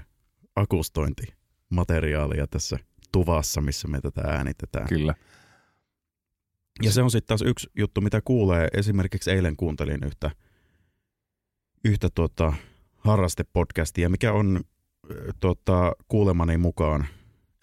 [1.67, 2.80] akustointimateriaalia tässä
[3.12, 4.88] tuvassa, missä me tätä äänitetään.
[4.88, 5.13] Kyllä.
[6.84, 8.67] Ja se on sitten taas yksi juttu, mitä kuulee.
[8.73, 10.32] Esimerkiksi eilen kuuntelin yhtä,
[11.86, 12.53] yhtä tuota,
[12.97, 14.62] harrastepodcastia, mikä on
[15.12, 17.08] ö, tuota, kuulemani mukaan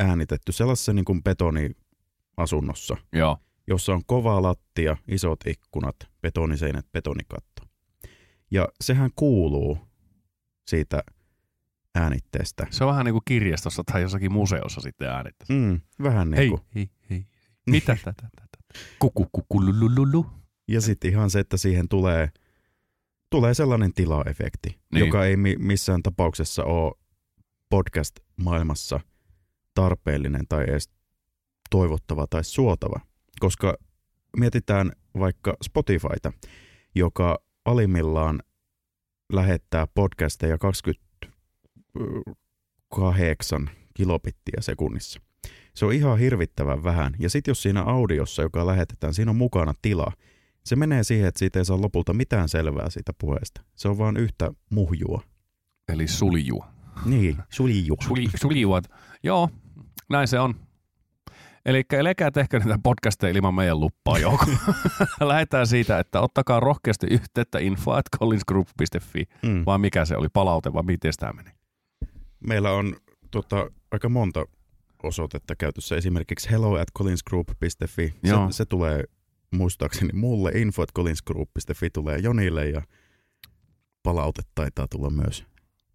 [0.01, 3.39] äänitetty sellaisessa niin kuin betoniasunnossa, Joo.
[3.67, 7.63] jossa on kova lattia, isot ikkunat, betoniseinät, betonikatto.
[8.51, 9.79] Ja sehän kuuluu
[10.67, 11.03] siitä
[11.95, 12.67] äänitteestä.
[12.71, 15.45] Se on vähän niin kuin kirjastossa tai jossakin museossa sitten äänettä.
[15.49, 16.61] Mm, vähän niin Hei, kuin.
[16.75, 17.27] hei, hei.
[17.71, 18.29] Mitä tätä?
[18.37, 18.85] tätä?
[18.99, 20.27] Kuku, kuku, lulululu.
[20.69, 22.29] Ja sitten ihan se, että siihen tulee,
[23.31, 25.07] tulee sellainen tilaefekti, Niin.
[25.07, 26.93] joka ei mi- missään tapauksessa ole
[27.71, 29.01] podcast-maailmassa
[29.75, 30.91] tarpeellinen tai edes
[31.71, 33.01] toivottava tai suotava.
[33.41, 33.75] Koska
[34.37, 36.33] mietitään vaikka Spotifyta,
[36.95, 38.41] joka alimmillaan
[39.33, 40.59] lähettää podcasteja
[42.89, 45.21] 28 kilobittiä sekunnissa.
[45.75, 47.15] Se on ihan hirvittävän vähän.
[47.19, 50.13] Ja sitten jos siinä audiossa, joka lähetetään, siinä on mukana tila,
[50.65, 53.63] se menee siihen, että siitä ei saa lopulta mitään selvää siitä puheesta.
[53.75, 55.23] Se on vaan yhtä muhjua.
[55.89, 56.69] Eli suljua.
[57.05, 57.97] Niin, sulju.
[58.07, 58.85] Suli, suljuat.
[59.23, 59.49] Joo,
[60.11, 60.55] näin se on.
[61.67, 64.47] Eli älkää tehkö niitä podcasteja ilman meidän luppaa joukko.
[65.21, 69.63] Lähdetään siitä, että ottakaa rohkeasti yhteyttä info at collinsgroup.fi, Mm.
[69.67, 71.51] vai mikä se oli, palaute, vai miten tämä meni?
[72.47, 72.97] Meillä on
[73.31, 74.45] tota, aika monta
[75.03, 75.97] osoitetta käytössä.
[75.97, 77.87] Esimerkiksi hello at collinsgroup.fi.
[77.87, 78.51] Se, Joo.
[78.51, 79.05] se tulee
[79.51, 80.51] muistaakseni mulle.
[80.51, 82.83] Info at collinsgroup.fi tulee Jonille ja
[84.03, 85.45] palaute taitaa tulla myös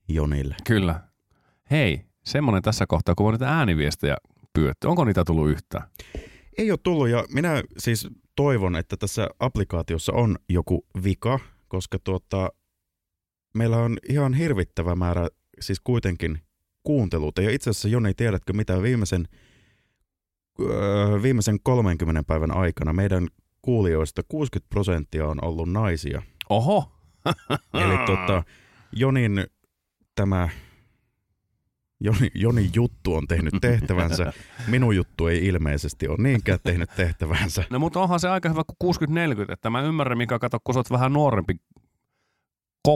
[0.08, 0.56] Jonille.
[0.68, 1.02] Kyllä.
[1.72, 4.18] Hei, semmoinen tässä kohtaa, kun on niitä ääniviestejä
[4.54, 4.88] pyydetty.
[4.88, 5.84] Onko niitä tullut yhtään?
[6.58, 12.50] Ei ole tullut ja minä siis toivon, että tässä applikaatiossa on joku vika, koska tuota,
[13.54, 15.28] meillä on ihan hirvittävä määrä
[15.60, 16.40] siis kuitenkin
[16.84, 17.42] kuunteluita.
[17.42, 19.28] Ja itse asiassa Joni, tiedätkö mitä viimeisen,
[20.62, 23.28] öö, viimeisen 30 päivän aikana meidän
[23.62, 26.22] kuulijoista 60 prosenttia on ollut naisia.
[26.50, 26.92] Oho!
[27.84, 28.44] Eli tota,
[28.92, 29.46] Jonin
[30.16, 30.50] tämä
[32.00, 34.34] Joni, Jonin juttu on tehnyt tehtävänsä.
[34.68, 37.64] Minun juttu ei ilmeisesti ole niinkään tehnyt tehtävänsä.
[37.70, 38.96] No mutta onhan se aika hyvä kuin
[39.48, 41.56] 60-40, että mä ymmärrän, mikä kato, kun sä oot vähän nuorempi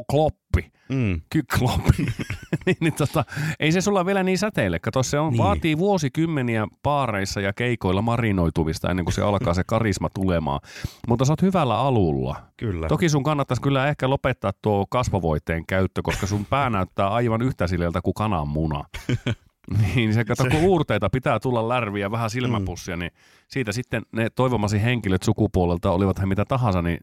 [0.10, 1.21] kloppi, Mm.
[1.29, 1.91] kykloppi,
[2.65, 3.25] niin, niin tota,
[3.60, 4.79] ei se sulla vielä niin säteile.
[4.79, 5.43] Kato, se on, niin.
[5.43, 10.60] Vaatii vuosikymmeniä paareissa ja keikoilla marinoituvista ennen kuin se alkaa se karisma tulemaan.
[11.08, 12.36] Mutta sä oot hyvällä alulla.
[12.58, 12.88] Kyllä.
[12.88, 17.67] Toki sun kannattaisi kyllä ehkä lopettaa tuo kasvovoiteen käyttö, koska sun pää näyttää aivan yhtä
[17.67, 18.84] sileltä kuin kananmuna.
[19.95, 23.12] niin se kato, kun uurteita pitää tulla lärviä, vähän silmäpussia, niin
[23.47, 26.97] siitä sitten ne toivomasi henkilöt sukupuolelta, olivat he mitä tahansa, niin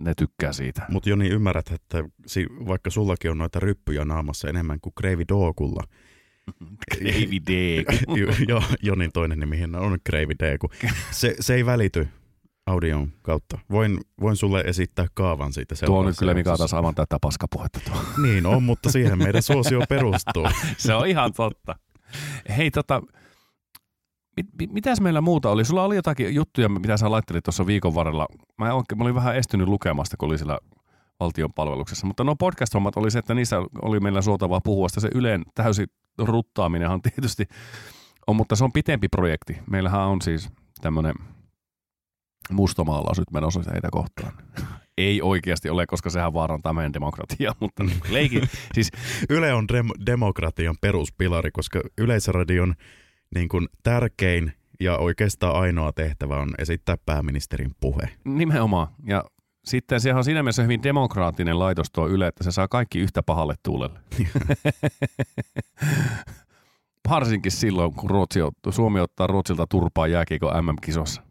[0.00, 0.82] ne tykkää siitä.
[0.88, 5.82] Mutta Joni, ymmärrät, että si- vaikka sullakin on noita ryppyjä naamassa enemmän kuin Kreivi Dookulla.
[7.04, 7.84] Davy D.
[8.16, 10.70] Jo- jo, Jonin toinen nimi on Kreivi Deeku.
[11.10, 12.08] Se, se ei välity
[12.66, 13.58] audion kautta.
[13.70, 16.58] Voin, voin sulle esittää kaavan siitä Tuo on nyt kyllä mikä jaksossa.
[16.62, 18.02] taas aivan tätä paskapuhetta tuo.
[18.22, 20.46] Niin on, mutta siihen meidän suosio perustuu.
[20.76, 21.76] Se on ihan totta.
[22.56, 23.02] Hei tota,
[24.42, 25.64] mit, mit, mitäs meillä muuta oli?
[25.64, 28.26] Sulla oli jotakin juttuja, mitä sä laittelit tuossa viikon varrella.
[28.58, 30.58] Mä, oikein, mä olin vähän estynyt lukemasta, kun oli siellä
[31.20, 32.06] valtion palveluksessa.
[32.06, 34.88] Mutta no podcast-hommat oli se, että niissä oli meillä suotavaa puhua.
[34.88, 35.84] Sitä se Yleen täysi
[36.18, 37.44] ruttaaminenhan tietysti
[38.26, 39.58] on, mutta se on pitempi projekti.
[39.70, 40.50] Meillähän on siis
[40.80, 41.14] tämmöinen
[42.50, 44.32] mustamaalaus nyt menossa heitä kohtaan.
[44.98, 48.42] Ei oikeasti ole, koska sehän vaarantaa meidän demokratiaa, mutta leikin.
[48.74, 48.90] Siis,
[49.30, 52.74] Yle on dem- demokratian peruspilari, koska Yleisradion
[53.34, 58.08] niin kuin tärkein ja oikeastaan ainoa tehtävä on esittää pääministerin puhe.
[58.24, 58.88] nimenomaan.
[59.06, 59.24] Ja
[59.64, 63.22] sitten se on siinä mielessä hyvin demokraattinen laitos tuo Yle, että se saa kaikki yhtä
[63.22, 64.00] pahalle tuulelle.
[67.10, 71.22] Varsinkin silloin, kun Ruotsi, ot- Suomi ottaa Ruotsilta turpaa jääkiekon MM-kisossa.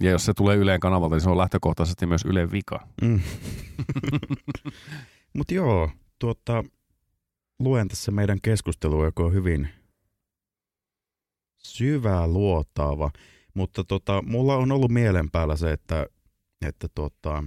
[0.00, 2.88] Ja jos se tulee Yleen kanavalta, niin se on lähtökohtaisesti myös Ylen vika.
[3.02, 3.20] Mm.
[5.36, 6.64] Mutta joo, tuota,
[7.58, 9.68] luen tässä meidän keskustelua, joka on hyvin
[11.74, 13.10] syvää luotaava.
[13.54, 16.06] Mutta tota, mulla on ollut mielen päällä se, että,
[16.66, 17.42] että tota,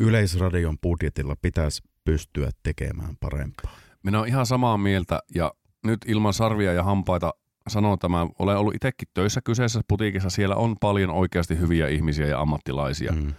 [0.00, 3.78] Yleisradion budjetilla pitäisi pystyä tekemään parempaa.
[4.02, 5.52] Minä olen ihan samaa mieltä ja
[5.84, 7.34] nyt ilman sarvia ja hampaita
[7.68, 8.28] sanon tämän.
[8.38, 10.30] Olen ollut itsekin töissä kyseisessä putiikissa.
[10.30, 13.12] Siellä on paljon oikeasti hyviä ihmisiä ja ammattilaisia.
[13.12, 13.34] Mm.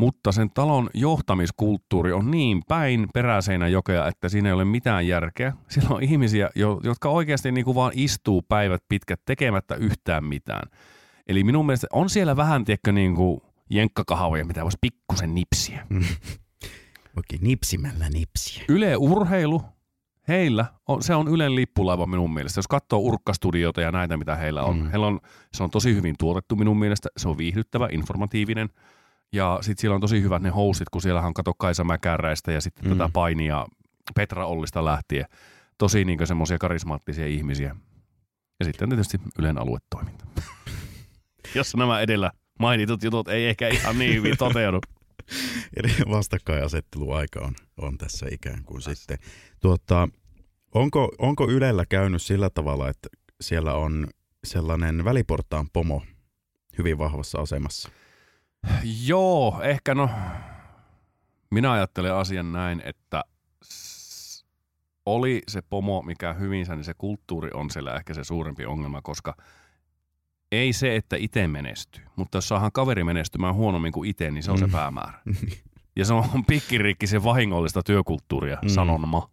[0.00, 5.52] Mutta sen talon johtamiskulttuuri on niin päin peräseinä jokea, että siinä ei ole mitään järkeä.
[5.68, 10.70] Siellä on ihmisiä, jo- jotka oikeasti niin kuin vaan istuu päivät pitkät tekemättä yhtään mitään.
[11.26, 15.86] Eli minun mielestä on siellä vähän, tiedätkö, niin kuin jenkkakahavoja, mitä voisi pikkusen nipsiä.
[15.88, 16.04] Mm.
[17.16, 18.64] Oikein nipsimällä nipsiä.
[18.68, 19.62] Yle Urheilu,
[20.28, 22.58] heillä, on, se on Ylen lippulaiva minun mielestä.
[22.58, 24.78] Jos katsoo urkkastudiota ja näitä, mitä heillä on.
[24.78, 24.90] Mm.
[24.90, 25.20] Heillä on
[25.52, 27.08] se on tosi hyvin tuotettu minun mielestä.
[27.16, 28.70] Se on viihdyttävä, informatiivinen.
[29.32, 32.60] Ja sitten siellä on tosi hyvät ne hostit, kun siellä on kato Kaisa Mäkäräistä ja
[32.60, 32.90] sitten Mm.
[32.98, 33.66] tätä painia
[34.14, 35.26] Petra Ollista lähtien.
[35.78, 37.76] Tosi niin semmoisia karismaattisia ihmisiä.
[38.60, 40.24] Ja sitten tietysti Ylen aluetoiminta.
[41.54, 44.80] Jos nämä edellä mainitut jutut ei ehkä ihan niin hyvin toteudu.
[45.76, 49.18] Eli vastakkainasetteluaika on, on tässä ikään kuin sitten.
[49.60, 50.08] Tuota,
[50.74, 53.08] onko, onko Ylellä käynyt sillä tavalla, että
[53.40, 54.06] siellä on
[54.44, 56.02] sellainen väliportaan pomo
[56.78, 57.90] hyvin vahvassa asemassa?
[59.06, 60.10] Joo, ehkä no,
[61.50, 63.24] minä ajattelen asian näin, että
[65.06, 69.34] oli se pomo mikä hyvinsä, niin se kulttuuri on siellä ehkä se suurempi ongelma, koska
[70.52, 74.50] ei se, että itse menestyy, mutta jos saadaan kaveri menestymään huonommin kuin itse, niin se
[74.50, 74.72] on se Mm.
[74.72, 75.18] päämäärä.
[75.96, 78.68] Ja se on pikkirikki se vahingollista työkulttuuria, Mm.
[78.68, 78.74] mm.
[78.74, 79.30] sanonma.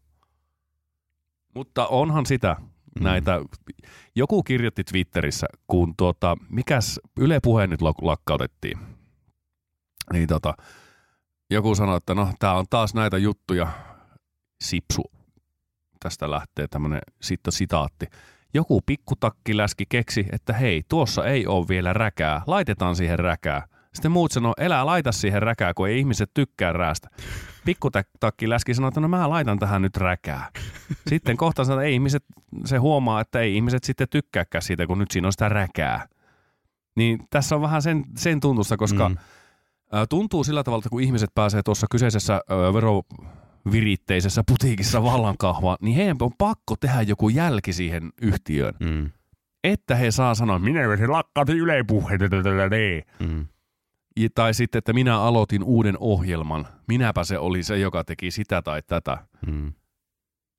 [1.55, 3.03] Mutta onhan sitä Mm.
[3.03, 3.41] näitä.
[4.15, 8.77] Joku kirjoitti Twitterissä, kun tuota, mikäs Yle Puhe nyt lak- lakkautettiin.
[10.13, 10.53] Niin tota,
[11.49, 13.67] joku sanoi, että no tää on taas näitä juttuja.
[14.63, 15.03] Sipsu.
[15.99, 18.05] Tästä lähtee tämmönen sitten sitaatti.
[18.53, 22.41] Joku pikkutakki läski keksi, että hei, tuossa ei ole vielä räkää.
[22.47, 23.67] Laitetaan siihen räkää.
[23.93, 27.09] Sitten muut sanoo, elää laita siihen räkää, kun ei ihmiset tykkää räästä.
[27.65, 30.49] Pikkutakki läski sanoi, että no mä laitan tähän nyt räkää.
[31.09, 32.23] Sitten kohta sanoo, että ei ihmiset,
[32.65, 36.07] se huomaa, että ei ihmiset sitten tykkääkään siitä, kun nyt siinä on sitä räkää.
[36.95, 39.17] Niin tässä on vähän sen, sen tuntusta, koska mm.
[40.09, 42.41] Tuntuu sillä tavalla, että kun ihmiset pääsee tuossa kyseisessä
[42.73, 49.09] veroviritteisessä putiikissa vallankahvaan, niin heidän on pakko tehdä joku jälki siihen yhtiöön, Mm.
[49.63, 52.25] että he saa sanoa, minä se lakkautin ylepuheita,
[53.19, 53.47] Mm.
[54.35, 56.67] Tai sitten, että minä aloitin uuden ohjelman.
[56.87, 59.17] Minäpä se oli se, joka teki sitä tai tätä.
[59.47, 59.73] Mm.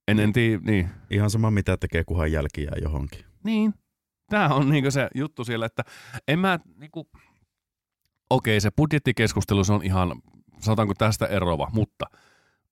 [0.08, 0.88] En, en tiedä, niin.
[1.10, 3.24] Ihan sama mitä tekee, kunhan jälki jää johonkin.
[3.44, 3.74] Niin.
[4.30, 5.82] Tämä on niinku se juttu siellä, että
[6.28, 7.08] en mä niinku...
[8.30, 10.22] Okei, se budjettikeskustelu se on ihan,
[10.60, 12.06] sanotaanko tästä erova, mutta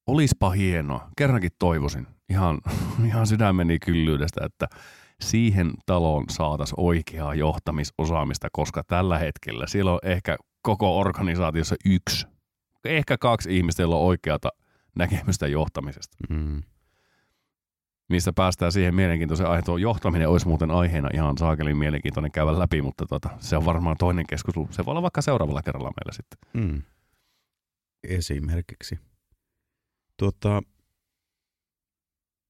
[0.06, 1.10] olispa hienoa.
[1.16, 2.58] Kerrankin toivoisin ihan,
[3.06, 4.66] ihan sydämeni kyllyydestä, että
[5.20, 12.26] siihen taloon saataisiin oikeaa johtamisosaamista, koska tällä hetkellä siellä on ehkä koko organisaatiossa yksi,
[12.84, 14.48] ehkä kaksi ihmistä, joilla on oikeata
[14.96, 16.16] näkemystä johtamisesta.
[16.30, 16.62] Mm.
[18.08, 19.78] Mistä päästään siihen mielenkiintoiseen aiheeseen.
[19.78, 24.26] Johtaminen olisi muuten aiheena ihan saakelin mielenkiintoinen käydä läpi, mutta tota, se on varmaan toinen
[24.26, 24.68] keskustelu.
[24.70, 26.62] Se voi olla vaikka seuraavalla kerralla meillä sitten.
[26.62, 26.82] Mm.
[28.08, 28.98] Esimerkiksi.
[30.16, 30.62] Tuota,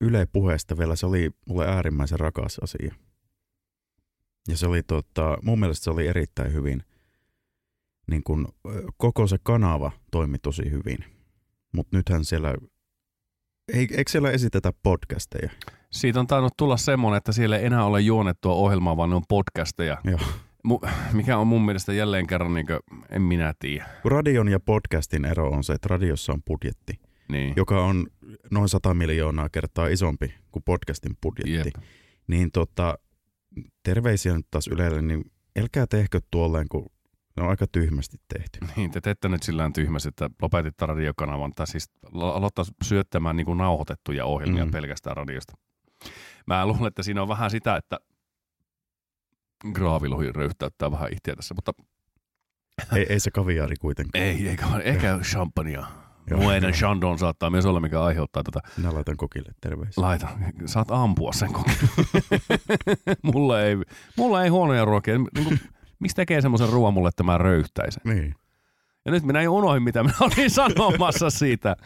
[0.00, 2.94] Yle puheesta vielä, se oli mulle äärimmäisen rakas asia.
[4.48, 6.82] Ja se oli tota, mun mielestä se oli erittäin hyvin,
[8.10, 8.48] niin kun,
[8.96, 10.98] koko se kanava toimi tosi hyvin.
[11.72, 12.54] Mutta nythän siellä,
[13.72, 15.50] eikö siellä esitetä podcasteja?
[15.90, 19.22] Siitä on tainnut tulla semmoinen, että siellä ei enää ole juonettua ohjelmaa, vaan ne on
[19.28, 19.96] podcasteja.
[20.04, 20.18] Joo.
[20.68, 22.78] Mu- mikä on mun mielestä jälleen kerran, niin kuin,
[23.10, 23.86] en minä tiedä.
[24.04, 27.52] Radion ja podcastin ero on se, että radiossa on budjetti Niin.
[27.56, 28.06] joka on
[28.50, 31.52] noin 100 miljoonaa kertaa isompi kuin podcastin budjetti.
[31.74, 31.84] Jep.
[32.26, 32.98] Niin tota,
[33.82, 35.24] terveisiä nyt taas Ylelle, niin
[35.60, 36.86] älkää tehkö tuolleen, kun
[37.36, 38.58] ne on aika tyhmästi tehty.
[38.76, 43.44] Niin, te teette nyt sillä tyhmästi, että lopetitte radiokanavan, tai siis lo- aloittaa syöttämään niin
[43.46, 44.70] kuin nauhoitettuja ohjelmia Mm.
[44.70, 45.52] pelkästään radiosta.
[46.46, 47.98] Mä luulen, että siinä on vähän sitä, että
[49.72, 51.72] graavilohi röyhtäyttää vähän itseä tässä, mutta
[52.96, 54.24] ei, ei se kaviaari kuitenkaan.
[54.24, 55.86] ei, eikä, eikä champagnea.
[56.30, 56.40] Joo.
[56.40, 58.60] Mueden Chandon saattaa myös olla, mikä aiheuttaa tätä.
[58.76, 60.02] Minä laitan kokille terveisiä.
[60.02, 60.28] Laita,
[60.66, 61.88] saat ampua sen kokeilun.
[63.34, 63.76] mulla, ei,
[64.16, 65.14] mulla ei huonoja ruokia.
[65.18, 65.60] Niin kuin,
[66.00, 68.02] miksi tekee semmoisen ruoan mulle, että mä röyhtäisin?
[68.04, 68.34] Niin.
[69.04, 71.76] Ja nyt minä jo unohdin, mitä minä olin sanomassa siitä.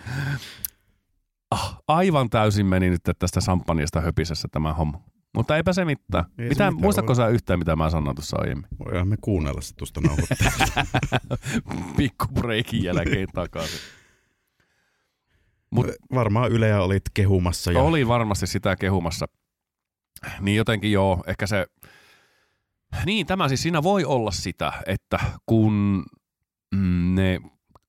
[1.51, 5.01] Ah, aivan täysin meni nyt tästä samppanjasta höpisessä tämä homma.
[5.35, 6.25] Mutta eipä se mitään.
[6.25, 8.66] Ei se mitä, mitään, muistatko sä yhtään, mitä mä sanoin tuossa aiemmin?
[8.85, 10.87] Voidaan me kuunnella se tuosta nauhoitteesta.
[11.96, 13.81] Pikku breikin jälkeen takaisin.
[15.75, 17.73] Mut- Varmaan Yleä olit kehumassa.
[17.73, 17.83] Ja...
[17.83, 19.27] Olin varmasti sitä kehumassa.
[20.40, 21.66] Niin jotenkin joo, ehkä se...
[23.07, 26.05] Niin, tämä siis siinä voi olla sitä, että kun
[26.74, 27.40] mm, ne...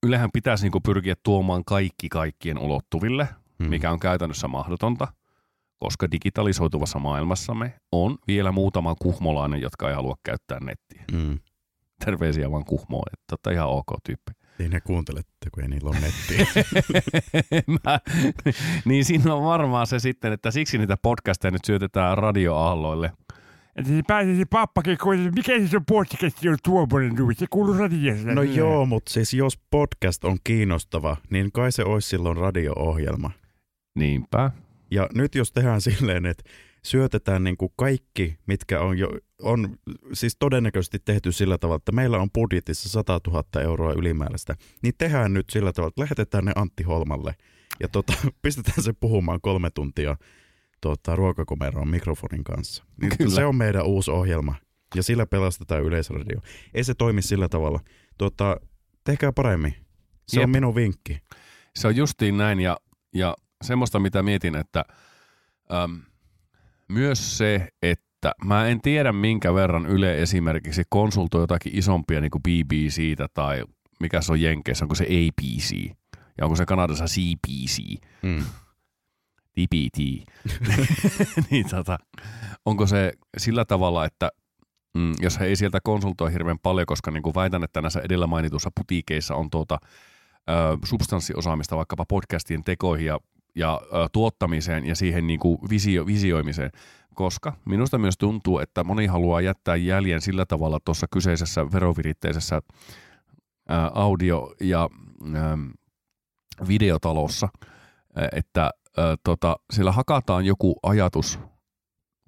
[0.05, 3.27] Ylehän pitäisi niinku pyrkiä tuomaan kaikki kaikkien ulottuville,
[3.61, 3.69] Hmm.
[3.69, 5.07] mikä on käytännössä mahdotonta,
[5.79, 11.03] koska digitalisoituvassa maailmassamme on vielä muutama kuhmolainen, jotka ei halua käyttää nettiä.
[11.11, 11.39] Mm.
[12.05, 14.31] Terveisiä vaan kuhmoon, että totta ihan ok tyyppi.
[14.59, 15.21] Ei ne kuuntele,
[15.53, 16.63] kun ei niillä ole nettiä.
[17.85, 17.99] Mä,
[18.85, 23.11] niin siinä on varmaan se sitten, että siksi niitä podcasteja nyt syötetään radioaalloille.
[23.75, 27.73] Että se pääsee se pappakin, kun mikä se sun podcasti on tuommoinen nyt, se kuuluu
[27.73, 28.35] radiosta.
[28.35, 33.31] No joo, mutta siis jos podcast on kiinnostava, niin kai se olisi silloin radio-ohjelma.
[33.95, 34.51] Niinpä.
[34.91, 36.43] Ja nyt jos tehdään silleen, että
[36.83, 39.09] syötetään niin kuin kaikki, mitkä on jo,
[39.41, 39.77] on
[40.13, 45.33] siis todennäköisesti tehty sillä tavalla, että meillä on budjetissa 100 000 euroa ylimääräistä, niin tehdään
[45.33, 47.35] nyt sillä tavalla, että lähetetään ne Antti Holmalle
[47.79, 50.17] ja tota, pistetään se puhumaan kolme tuntia
[50.81, 52.83] tota, ruokakomeroon mikrofonin kanssa.
[53.01, 53.35] Niin Kyllä.
[53.35, 54.55] se on meidän uusi ohjelma
[54.95, 56.41] ja sillä pelastetaan yleisradio.
[56.73, 57.79] Ei se toimi sillä tavalla.
[58.17, 58.57] Tota,
[59.03, 59.75] tehkää paremmin.
[60.27, 60.43] Se Jep.
[60.43, 61.17] on minun vinkki.
[61.75, 62.77] Se on justiin näin ja,
[63.15, 64.85] ja semmoista, mitä mietin, että
[65.83, 66.01] äm,
[66.87, 72.43] myös se, että mä en tiedä minkä verran Yle esimerkiksi konsultoi jotakin isompia niin kuin
[72.43, 73.63] BBCtä tai
[73.99, 75.89] mikä se on Jenkeissä, onko se ABC
[76.37, 78.43] ja onko se Kanadassa CBC, Mm.
[79.53, 79.97] TBT.
[81.51, 81.97] niin tota,
[82.65, 84.31] onko se sillä tavalla, että
[84.93, 88.27] mm, jos he ei sieltä konsultoi hirveän paljon, koska niin kuin väitän, että näissä edellä
[88.27, 89.77] mainituissa putiikeissa on tuota,
[90.49, 93.19] ö, substanssiosaamista vaikkapa podcastien tekoihin ja,
[93.55, 96.71] ja ö, tuottamiseen ja siihen niin kuin visio, visioimiseen,
[97.15, 102.61] koska minusta myös tuntuu, että moni haluaa jättää jäljen sillä tavalla tuossa kyseisessä veroviritteisessä
[103.93, 104.89] audio- ja
[105.35, 105.57] ä,
[106.67, 107.49] videotalossa,
[108.31, 111.39] että ä, tota, siellä hakataan joku ajatus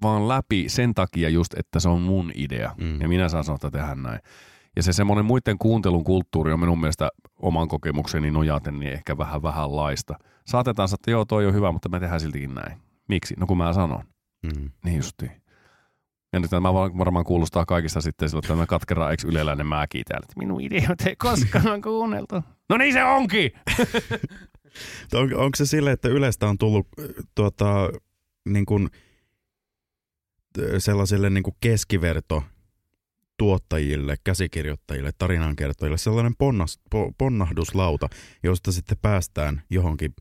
[0.02, 2.76] vaan läpi sen takia just, että se on mun idea.
[2.78, 3.02] Mm.
[3.02, 4.19] Ja minä saan sanoa, että tehdään näin.
[4.76, 7.10] Ja se semmoinen muiden kuuntelun kulttuuri on minun mielestä
[7.41, 10.15] oman kokemukseni nojaten niin ehkä vähän vähän laista.
[10.47, 12.78] Saatetaan sanoa, että joo, toi on hyvä, mutta me tehdään siltikin näin.
[13.10, 13.34] Miksi?
[13.38, 14.04] No kun mä sanon.
[14.43, 14.71] Mm.
[14.86, 15.32] Niin justiin.
[16.34, 20.26] Ja nyt tämä var- varmaan kuulostaa kaikista sitten sillä tämä katkera ex yleläinen mäki täällä.
[20.30, 22.36] että Minun ideoita ei koskaan kuunneltu.
[22.69, 23.52] No niin se onkin!
[25.13, 27.05] On, onko se sille, että Ylestä on tullut äh,
[27.36, 27.89] tuota,
[28.49, 28.89] niin kuin,
[30.59, 32.43] äh, sellaisille niin kuin keskiverto
[33.38, 38.09] tuottajille, käsikirjoittajille, tarinankertojille sellainen ponnas, po, ponnahduslauta,
[38.43, 40.13] josta sitten päästään johonkin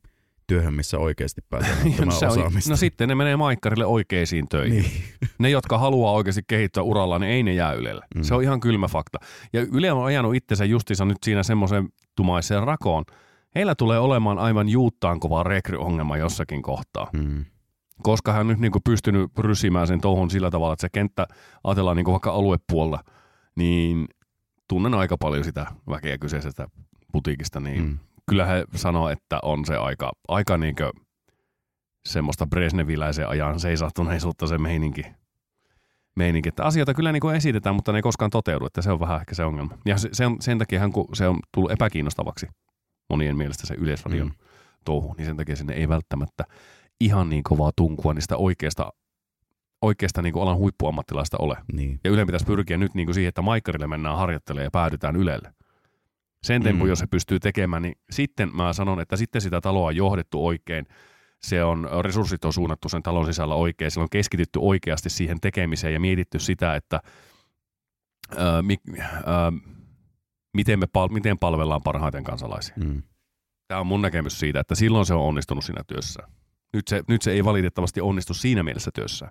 [0.46, 2.70] työhön, missä oikeasti pääsee no, ottamaan osaamista.
[2.70, 4.82] no sitten ne menee maikkarille oikeisiin töihin.
[4.82, 5.02] niin.
[5.38, 8.06] Ne, jotka haluaa oikeasti kehittyä uralla, niin ei ne jää Ylelle.
[8.14, 8.22] Mm.
[8.22, 9.18] Se on ihan kylmä fakta.
[9.52, 13.04] Ja Yle on ajanut itsensä justiinsa nyt siinä semmoisen tumaiseen rakoon.
[13.54, 17.08] Heillä tulee olemaan aivan juuttaan kova rekryongelma jossakin kohtaa.
[17.12, 17.44] Mm.
[18.02, 21.26] Koska hän on nyt niin kuin pystynyt rysimään sen touhun sillä tavalla, että se kenttä
[21.64, 23.04] ajatellaan niin kuin vaikka aluepuolella,
[23.56, 24.06] niin
[24.68, 26.68] tunnen aika paljon sitä väkeä kyseisestä
[27.12, 27.98] putiikista, niin mm.
[28.28, 30.90] Kyllä he sanoo, että on se aika, aika niin kuin
[32.06, 35.02] semmoista Brezhneviläisen ajan seisahtuneisuutta se meininki.
[36.16, 36.48] meininki.
[36.48, 39.20] Että asioita kyllä niin kuin esitetään, mutta ne ei koskaan toteudu, että se on vähän
[39.20, 39.78] ehkä se ongelma.
[39.84, 42.46] Ja se, se on, sen takia kun se on tullut epäkiinnostavaksi
[43.12, 44.34] monien mielestä se yleisradion Mm.
[44.84, 46.44] touhu, niin sen takia sinne ei välttämättä
[47.00, 48.92] ihan niin kovaa tunkua niistä oikeasta,
[49.82, 51.56] oikeasta niin kuin alan huippuammattilaista ole.
[51.72, 52.00] Niin.
[52.04, 55.52] Ja Yle pitäisi pyrkiä nyt niin kuin siihen, että Maikkarille mennään harjoittelemaan ja päädytään Ylelle.
[56.42, 56.90] Sen tempun, Mm.
[56.90, 60.86] jos se pystyy tekemään, niin sitten mä sanon, että sitten sitä taloa on johdettu oikein.
[61.42, 63.90] Se on, resurssit on suunnattu sen talon sisällä oikein.
[63.90, 67.00] Se on keskitytty oikeasti siihen tekemiseen ja mietitty sitä, että
[68.36, 68.76] ää, mi,
[69.26, 69.52] ää,
[70.54, 72.74] miten, me pal- miten palvellaan parhaiten kansalaisia.
[72.84, 73.02] Mm.
[73.68, 76.22] Tämä on mun näkemys siitä, että silloin se on onnistunut siinä työssä.
[76.72, 79.28] Nyt se, nyt se ei valitettavasti onnistu siinä mielessä työssä,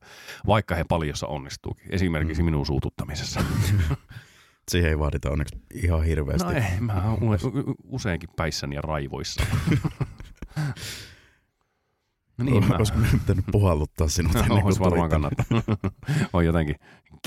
[0.48, 1.86] vaikka he paljossa onnistuukin.
[1.90, 2.46] Esimerkiksi Mm.
[2.46, 3.44] minun suututtamisessa.
[4.72, 6.44] Siihen ei vaadita onneksi ihan hirveästi.
[6.48, 7.20] No ei, mä oon
[7.84, 9.44] useinkin päissäni ja raivoissa.
[12.38, 15.46] no niin, mä, Olisiko meidän pitänyt puhalluttaa sinut ennen kuin Olisi varmaan kannattaa.
[16.34, 16.76] on jotenkin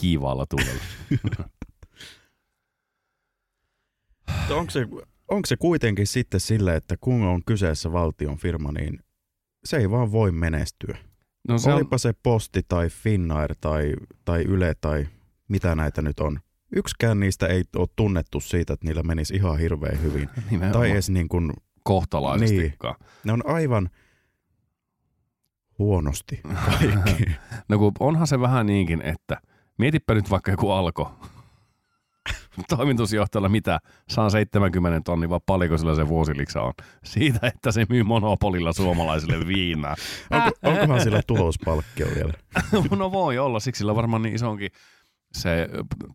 [0.01, 0.83] kiivaalla tuulella.
[4.51, 4.87] Onko se,
[5.29, 8.99] onko se kuitenkin sitten sille, että kun on kyseessä valtion firma, niin
[9.65, 10.97] se ei vaan voi menestyä.
[11.49, 13.95] No Se se on, Olipa se Posti tai Finnair tai,
[14.25, 15.07] tai Yle tai
[15.49, 16.41] mitä näitä nyt on.
[16.77, 20.29] Yksikään niistä ei ole tunnettu siitä, että niillä menisi ihan hirveän hyvin.
[20.51, 21.53] nimenomaan Tai edes niin kuin,
[21.85, 22.95] kohtalaisestikaan.
[23.25, 23.91] ne on aivan
[25.79, 27.25] huonosti kaikki.
[27.69, 29.41] No kun onhan se vähän niinkin, että
[29.79, 31.13] mietipä nyt vaikka joku alko
[32.77, 36.73] toimitusjohtajalla mitä, saa 70 tonni, vai paljonko sillä se vuosiliksa on.
[37.05, 39.97] Siitä, että se myy monopolilla suomalaisille viinaa.
[40.31, 42.33] Onko, onkohan sillä tulospalkkio vielä?
[42.99, 44.71] no voi olla, siksi sillä on varmaan niin isonkin
[45.33, 45.69] se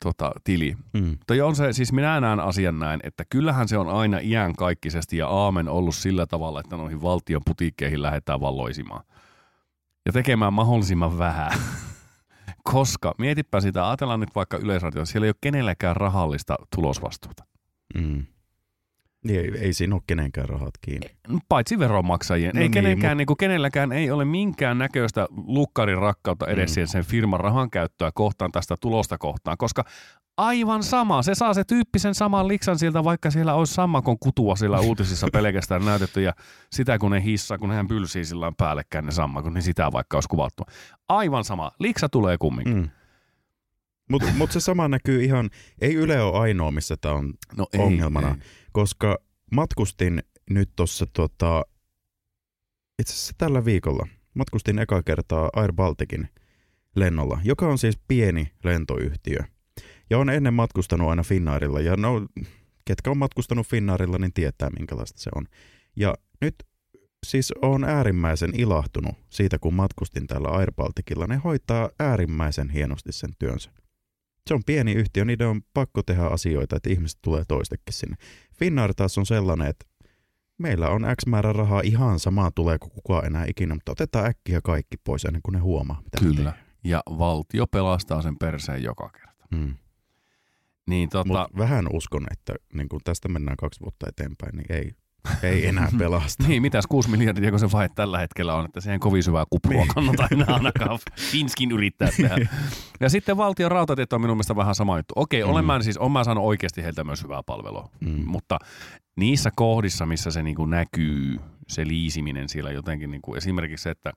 [0.04, 0.76] tota, tili.
[0.94, 1.18] Mm.
[1.28, 5.28] Toi on se, siis minä näen asian näin, että kyllähän se on aina iänkaikkisesti ja
[5.28, 9.04] aamen ollut sillä tavalla, että noihin valtion putiikkeihin lähdetään valloisimaan.
[10.06, 11.52] Ja tekemään mahdollisimman vähän.
[12.64, 17.44] Koska, mietipä sitä, ajatellaan nyt vaikka Yleisradio, siellä ei ole kenelläkään rahallista tulosvastuuta.
[17.96, 18.26] Mm.
[19.24, 21.08] Niin, ei, ei siinä ole kenenkään rahat kiinni.
[21.50, 22.52] Paitsi veronmaksajien.
[22.56, 26.86] No ei niin, kenenkään, niin, kuin, kenelläkään ei ole minkään näköistä lukkarin rakkautta edes Mm.
[26.86, 29.84] sen firman rahan käyttöä kohtaan tästä tulosta kohtaan, koska
[30.40, 31.22] aivan sama.
[31.24, 35.28] Se saa se tyyppi sen saman liksan siltä, vaikka siellä olisi sammakon kutua sillä uutisissa
[35.34, 36.34] pelkästään näytetty ja
[36.72, 40.30] sitä kun ne hissaa, kun hän pylsii sillä päällekkäin ne sammakon, niin sitä vaikka olisi
[40.30, 40.64] kuvattu.
[41.10, 41.72] Aivan sama.
[41.80, 42.78] Liksa tulee kumminkin.
[42.78, 42.90] Mm.
[44.10, 45.50] Mutta mut se sama näkyy ihan,
[45.82, 48.36] ei Yle ole ainoa, missä tämä on, No Ongelmana.
[48.72, 49.18] koska
[49.52, 51.64] matkustin nyt tuossa tota,
[53.00, 56.30] itse asiassa tällä viikolla, matkustin eka kertaa Air Balticin
[56.96, 59.40] lennolla, joka on siis pieni lentoyhtiö.
[60.10, 62.28] Ja on ennen matkustanut aina Finnairilla, ja no,
[62.86, 65.46] ketkä on matkustanut Finnairilla, niin tietää minkälaista se on.
[65.96, 66.56] Ja nyt
[67.26, 71.28] siis on äärimmäisen ilahtunut siitä, kun matkustin täällä Air Balticilla.
[71.28, 73.72] Ne hoitaa äärimmäisen hienosti sen työnsä.
[74.48, 78.16] Se on pieni yhtiö, niiden on pakko tehdä asioita, että ihmiset tulee toistekin sinne.
[78.54, 79.86] Finnair taas on sellainen, että
[80.58, 84.98] meillä on X määrä rahaa ihan samaa tuleeko kukaan enää ikinä, mutta otetaan äkkiä kaikki
[85.04, 86.54] pois ennen kuin ne huomaa, mitä Kyllä.
[86.84, 89.46] Ja valtio pelastaa sen perseen joka kerta.
[89.52, 89.76] Mm.
[90.90, 94.92] Niin tota, Mutta vähän uskon, että niin kun tästä mennään kaksi vuotta eteenpäin, niin ei,
[95.44, 96.44] ei enää pelasta.
[96.48, 99.82] Niin, mitäs 6 miljardia, kun se vaihe tällä hetkellä on, että siihen kovin syvää kuplua
[99.82, 99.94] Niin.
[99.94, 101.00] kannata enää ainakaan
[101.32, 102.48] Finskin yrittää tehdä.
[103.00, 105.14] Ja sitten valtion rautatiet on minun mielestä vähän sama juttu.
[105.16, 105.68] Okei, olen Mm.
[105.68, 108.24] mä siis, olen mä saanut oikeasti heiltä myös hyvää palvelua, Mm.
[108.26, 108.58] mutta
[109.16, 114.12] niissä kohdissa, missä se niinku näkyy, se liisiminen siellä jotenkin, niinku, esimerkiksi se, että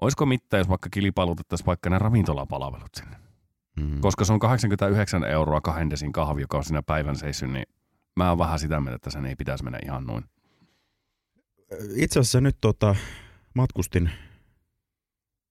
[0.00, 3.16] olisiko mitään, jos vaikka kilpailutettaisiin vaikka ne ravintolapalvelut sinne.
[3.80, 4.00] Mm.
[4.00, 7.66] Koska se on 89 euroa kahden desin kahvi, joka on siinä päivän seissy, niin
[8.16, 10.24] mä oon vähän sitä mieltä, että sen ei pitäisi mennä ihan noin.
[11.94, 12.96] Itse asiassa nyt tota,
[13.54, 14.10] matkustin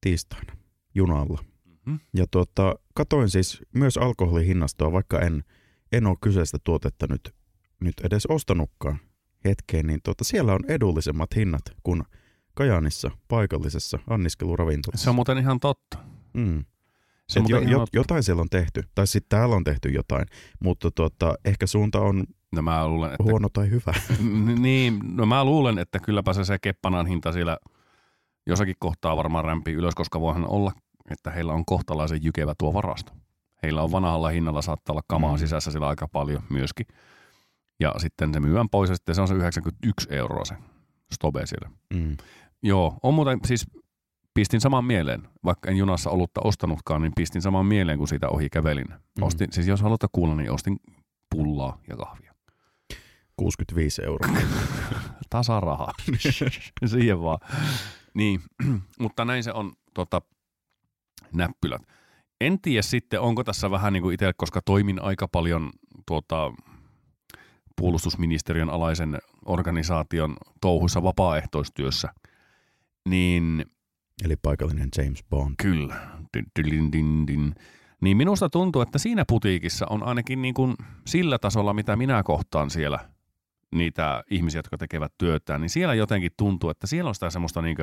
[0.01, 0.57] tiistaina
[0.95, 1.43] junalla.
[1.65, 1.99] Mm-hmm.
[2.13, 5.43] Ja tota, katoin siis myös alkoholihinnastoa, vaikka en,
[5.91, 7.35] en ole kyseistä tuotetta nyt,
[7.79, 8.99] nyt edes ostanutkaan
[9.45, 12.03] hetkeen, niin tota, siellä on edullisemmat hinnat kuin
[12.53, 15.03] Kajaanissa paikallisessa anniskeluravintolassa.
[15.03, 15.97] Se on muuten ihan totta.
[16.33, 16.65] Mm.
[17.29, 20.25] Se jo, jo, jotain siellä on tehty, tai sitten täällä on tehty jotain,
[20.63, 22.23] mutta tota, ehkä suunta on
[22.55, 23.93] No mä luulen, että, huono tai hyvä.
[24.59, 27.57] Niin, no mä luulen, että kylläpä se, se keppanan hinta siellä
[28.47, 30.71] jossakin kohtaa varmaan rämpii ylös, koska voihan olla,
[31.11, 33.11] että heillä on kohtalaisen jykevä tuo varasto.
[33.63, 35.37] Heillä on vanhalla hinnalla saattaa olla kamaa Mm.
[35.39, 36.85] sisässä sillä aika paljon myöskin.
[37.79, 40.55] Ja sitten se myyään pois ja sitten se on se 91 euroa se
[41.13, 41.69] stobe siellä.
[41.93, 42.17] Mm.
[42.63, 43.67] Joo, on muuten siis
[44.39, 48.49] pistin saman mieleen, vaikka en junassa olutta ostanutkaan, niin pistin saman mieleen, kun siitä ohi
[48.49, 48.87] kävelin.
[48.87, 49.23] Mm.
[49.23, 50.79] Ostin, siis jos haluatte kuulla, niin ostin
[51.29, 52.33] pullaa ja kahvia.
[53.35, 54.41] 65 euroa.
[55.29, 55.91] tasaraha.
[56.85, 57.39] Siihen vaan.
[58.13, 58.41] Niin,
[58.99, 60.21] mutta näin se on tota,
[61.33, 61.81] näppylät.
[62.41, 65.69] En tiedä sitten, onko tässä vähän niin kuin itse, koska toimin aika paljon
[66.05, 66.53] tuota,
[67.75, 72.13] puolustusministeriön alaisen organisaation touhuissa vapaaehtoistyössä,
[73.09, 73.65] niin
[74.25, 75.53] Eli paikallinen James Bond.
[75.61, 75.95] Kyllä.
[76.37, 77.55] Din, din, din, din.
[78.01, 80.75] Niin minusta tuntuu, että siinä putiikissa on ainakin niin kuin
[81.07, 82.99] sillä tasolla, mitä minä kohtaan siellä
[83.75, 87.77] niitä ihmisiä, jotka tekevät työtään, niin siellä jotenkin tuntuu, että siellä on sitä semmoista niin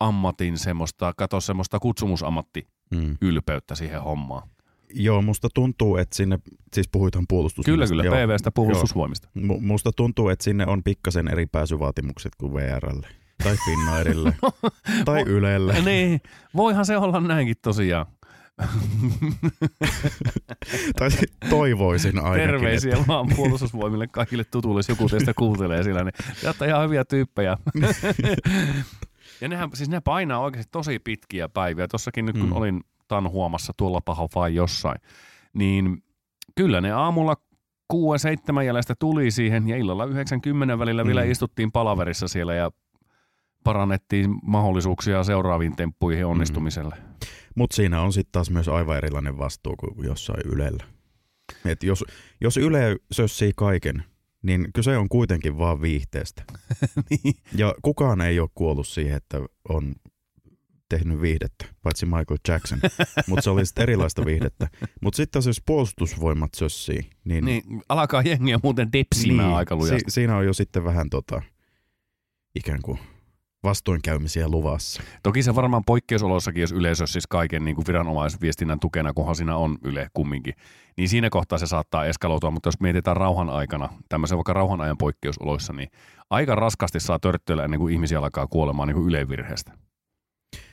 [0.00, 3.16] ammatin semmoista, kato semmoista kutsumusammatti Mm.
[3.22, 4.48] ylpeyttä siihen hommaan.
[4.94, 6.38] Joo, musta tuntuu, että sinne,
[6.74, 7.88] siis puhuithan Kyllä, puolustusvoimista.
[7.94, 8.14] kyllä, Joo.
[8.26, 9.28] PVstä puolustusvoimista.
[9.38, 13.08] Mu- Musta tuntuu, että sinne on pikkasen eri pääsyvaatimukset kuin VRlle.
[13.42, 14.32] Tai Finnairille.
[15.04, 15.80] tai Ylelle.
[15.84, 16.20] niin,
[16.56, 18.06] voihan se olla näinkin tosiaan.
[20.98, 21.08] tai
[21.50, 22.46] toivoisin ainakin.
[22.46, 26.14] Terveisiä Että, vaan puolustusvoimille kaikille tutuille, jos joku teistä kuuntelee siellä, niin
[26.46, 27.56] olette ihan hyviä tyyppejä.
[29.40, 31.88] ja nehän, siis ne painaa oikeasti tosi pitkiä päiviä.
[31.88, 32.52] Tossakin nyt kun Mm.
[32.56, 35.00] olin tanhuomassa tuolla paha vai jossain,
[35.52, 36.02] niin
[36.56, 37.36] kyllä ne aamulla
[37.92, 41.30] 6-7 jäljestä tuli siihen ja illalla 90 välillä vielä Mm.
[41.30, 42.70] istuttiin palaverissa siellä ja
[43.64, 46.96] parannettiin mahdollisuuksia seuraaviin temppuihin onnistumiselle.
[47.54, 50.84] Mutta siinä on sitten taas myös aivan erilainen vastuu kuin jossain Ylellä.
[51.64, 52.04] Et jos,
[52.40, 54.04] jos Yle sössii kaiken,
[54.42, 56.42] niin kyse on kuitenkin vaan viihteestä.
[57.10, 57.34] niin.
[57.54, 59.94] Ja kukaan ei ole kuollut siihen, että on
[60.88, 62.78] tehnyt viihdettä, paitsi Michael Jackson.
[63.28, 64.68] Mutta se oli sitten erilaista viihdettä.
[65.00, 70.10] Mutta sitten jos puolustusvoimat sössii, niin, niin, alkaa jengiä muuten depsimään niin, aika lujasti.
[70.10, 71.42] si- siinä on jo sitten vähän tota,
[72.54, 72.98] ikään kuin
[73.64, 75.02] vastoinkäymisiä luvassa.
[75.22, 79.78] Toki se varmaan poikkeusoloissakin, jos yleisö siis kaiken niin kuin viranomaisviestinnän tukena, kunhan siinä on
[79.84, 80.54] Yle kumminkin,
[80.96, 84.98] niin siinä kohtaa se saattaa eskaloitua, mutta jos mietitään rauhan aikana, tämmöisen vaikka rauhan ajan
[84.98, 85.88] poikkeusoloissa, niin
[86.30, 89.72] aika raskasti saa törttöillä ennen kuin ihmisiä alkaa kuolemaan niin kuin ylevirheestä.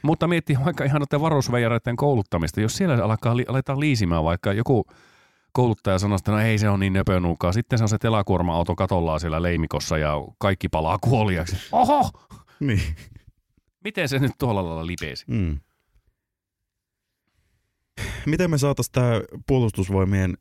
[0.02, 4.86] Mutta miettii vaikka ihan noiden varusveijareiden kouluttamista, jos siellä alkaa, li- aletaan liisimään vaikka joku
[5.52, 7.52] kouluttaja sanoo, että no ei se on niin nöpönuukaa.
[7.52, 11.56] Sitten se on se telakuorma-auto katollaan siellä leimikossa ja kaikki palaa kuoliaksi.
[11.72, 12.12] Oho!
[12.60, 12.82] Niin.
[13.84, 15.26] Miten se nyt tuolla lailla lipeisi?
[15.28, 15.60] Mm.
[18.26, 19.12] Miten me saataisiin tämä
[19.48, 20.38] puolustusvoimien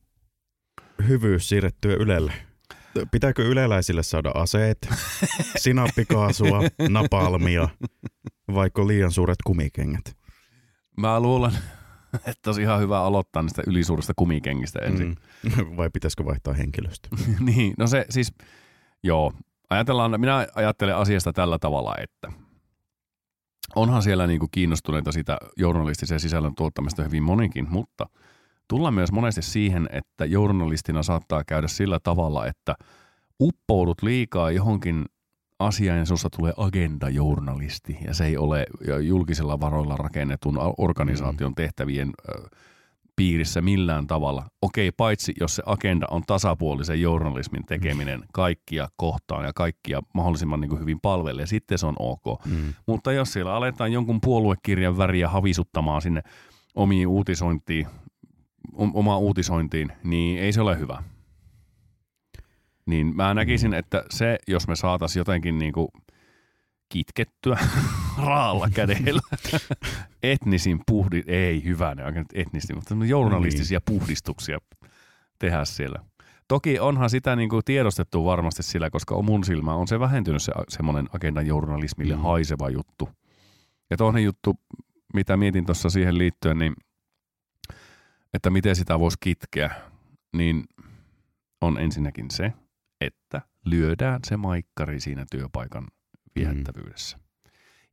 [1.09, 2.33] hyvyys siirrettyä Ylelle?
[3.11, 4.79] Pitääkö yleläisille saada aseet,
[5.57, 7.69] sinappikaasua, napalmia,
[8.55, 10.17] vaikka liian suuret kumikengät?
[10.97, 11.53] Mä luulen,
[12.27, 15.17] että olisi ihan hyvä aloittaa niistä ylisuurista kumikengistä ensin.
[15.43, 15.77] Mm.
[15.77, 17.09] Vai pitäisikö vaihtaa henkilöstö?
[17.41, 18.33] niin, no se siis,
[19.03, 19.33] joo.
[19.71, 22.33] Ajatellaan, minä ajattelen asiasta tällä tavalla, että
[23.77, 28.07] onhan siellä niinku kiinnostuneita sitä journalistisen sisällön tuottamista hyvin monikin, mutta
[28.69, 32.75] tullaan myös monesti siihen, että journalistina saattaa käydä sillä tavalla, että
[33.41, 35.05] uppoudut liikaa johonkin
[35.59, 37.99] asiaan ja sinusta tulee agendajournalisti.
[38.07, 38.67] Ja se ei ole
[39.03, 42.49] julkisella varoilla rakennetun organisaation tehtävien ö,
[43.17, 44.47] piirissä millään tavalla.
[44.63, 50.69] Okei, paitsi jos se agenda on tasapuolisen journalismin tekeminen kaikkia kohtaan ja kaikkia mahdollisimman niin
[50.69, 52.45] kuin hyvin palvelee, sitten se on ok.
[52.45, 52.75] Mm.
[52.87, 56.23] Mutta jos siellä aletaan jonkun puoluekirjan väriä havisuttamaan sinne
[56.75, 57.87] omiin uutisointiin,
[58.73, 61.03] om- omaan uutisointiin, niin ei se ole hyvä.
[62.87, 65.89] Niin mä näkisin, että se, jos me saataisiin jotenkin niin kuin
[66.89, 67.59] kitkettyä
[68.27, 69.21] raalla kädellä
[70.23, 74.59] etnisin puhdi, ei hyvä ne oikein etnisti, mutta journalistisia puhdistuksia
[75.39, 75.99] tehdä siellä.
[76.49, 80.53] Toki onhan sitä niin kuin tiedostettu varmasti sillä, koska mun silmä on se vähentynyt se
[80.69, 82.23] semmoinen agendan journalismille Mm.
[82.23, 83.09] haiseva juttu.
[83.91, 84.55] Ja toinen juttu,
[85.15, 86.75] mitä mietin tuossa siihen liittyen, niin
[88.35, 89.75] että miten sitä voisi kitkeä,
[90.37, 90.65] niin
[91.61, 92.53] on ensinnäkin se,
[93.01, 95.87] että lyödään se maikkari siinä työpaikan
[96.37, 97.19] viehättävyydessä.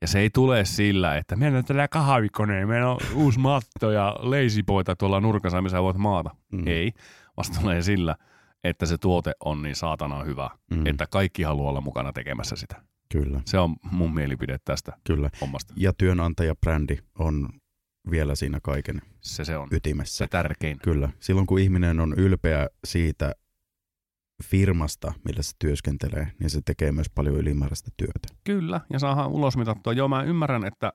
[0.02, 4.16] Ja se ei tule sillä, että Meillä on tällä kahvikone, meillä on uusi matto ja
[4.22, 6.30] leisipoita tuolla nurkassa, missä voit maata.
[6.52, 6.68] Mm.
[6.68, 6.92] Ei,
[7.38, 8.16] vasta tulee sillä,
[8.64, 10.86] että se tuote on niin saatana hyvä, Mm.
[10.88, 12.82] että kaikki haluaa olla mukana tekemässä sitä.
[13.12, 15.30] Kyllä, Se on mun mielipide tästä kyllä.
[15.42, 15.74] hommasta.
[15.78, 17.50] Ja työnantajabrändi on
[18.12, 20.18] vielä siinä kaiken Se, se on ytimessä.
[20.18, 20.80] se tärkein.
[20.84, 21.10] Kyllä.
[21.20, 23.36] Silloin kun ihminen on ylpeä siitä
[24.44, 28.28] firmasta, millä se työskentelee, niin se tekee myös paljon ylimääräistä työtä.
[28.44, 29.94] Kyllä, ja saadaan ulosmitattua.
[29.94, 30.94] Joo, mä ymmärrän, että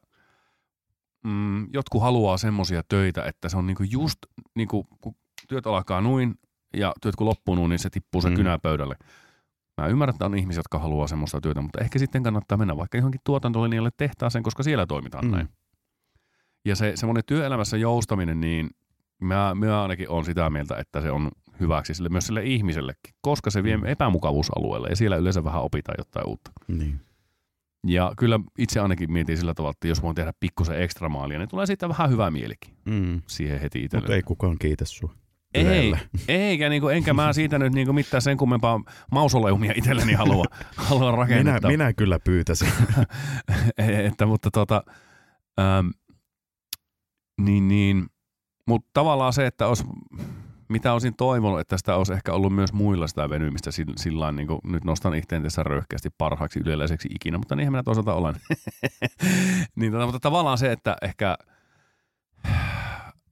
[1.24, 4.18] mm, jotkut haluaa semmoisia töitä, että se on niinku just,
[4.54, 5.14] niinku, kun
[5.48, 6.34] työt alkaa noin
[6.76, 8.36] ja työt kun loppuu noin, niin se tippuu se Mm.
[8.36, 8.96] kynä pöydälle.
[9.80, 12.98] Mä ymmärrän, että on ihmisiä, jotka haluaa semmoista työtä, mutta ehkä sitten kannattaa mennä vaikka
[12.98, 15.30] johonkin tuotantolinjalle tehtaaseen, koska siellä toimitaan Mm.
[15.30, 15.48] näin.
[16.64, 18.70] Ja se semmoinen työelämässä joustaminen, niin
[19.22, 21.30] mä, mä ainakin on sitä mieltä, että se on
[21.60, 23.84] hyväksi sille, myös sille ihmisellekin, koska se vie Mm.
[23.86, 26.50] epämukavuusalueelle ja siellä yleensä vähän opitaan jotain uutta.
[26.68, 27.00] Niin.
[27.86, 31.48] Ja kyllä itse ainakin mietin sillä tavalla, että jos voin tehdä pikkusen ekstra maalia, niin
[31.48, 33.22] tulee siitä vähän hyvä mielikin Mm.
[33.26, 34.14] siihen heti Mutta itselle.
[34.16, 35.14] ei kukaan kiitä sua.
[35.54, 35.92] ei,
[36.28, 38.80] eikä niinku, enkä mä siitä nyt niinku mitään sen kummempaa
[39.12, 40.44] mausoleumia itselleni halua,
[40.76, 41.68] halua Minä, rakennetta.
[41.68, 42.68] minä kyllä pyytäisin.
[44.06, 44.82] että, mutta tota,
[45.60, 45.88] ähm,
[47.40, 48.06] niin, niin,
[48.66, 49.84] mutta tavallaan se, että olisi,
[50.68, 54.60] mitä olisin toivonut, että sitä olisi ehkä ollut myös muilla sitä venymistä sillä, niin kuin
[54.64, 58.34] nyt nostan itseäni tässä röyhkeästi parhaaksi yleläiseksi ikinä, mutta niinhän minä toisaalta olen.
[59.76, 61.36] niin, tota, mutta tavallaan se, että ehkä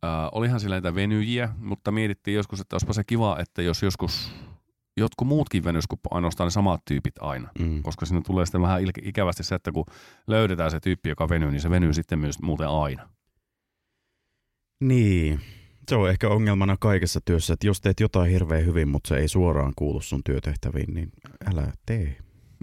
[0.07, 4.35] Äh, olihan sillä niitä venyjiä, mutta mietittiin joskus, että olisipa se kiva, että jos joskus
[4.97, 7.49] jotkut muutkin venys kuin ainoastaan ne samat tyypit aina.
[7.59, 7.83] Mm.
[7.83, 9.85] Koska siinä tulee sitten vähän ikävästi se, että kun
[10.27, 13.09] löydetään se tyyppi, joka venyy, niin se venyy sitten myös muuten aina.
[14.81, 15.41] Niin.
[15.89, 19.29] Se on ehkä ongelmana kaikessa työssä, että jos teet jotain hirveän hyvin, mutta se ei
[19.29, 21.13] suoraan kuulu sun työtehtäviin, niin
[21.53, 22.17] älä tee.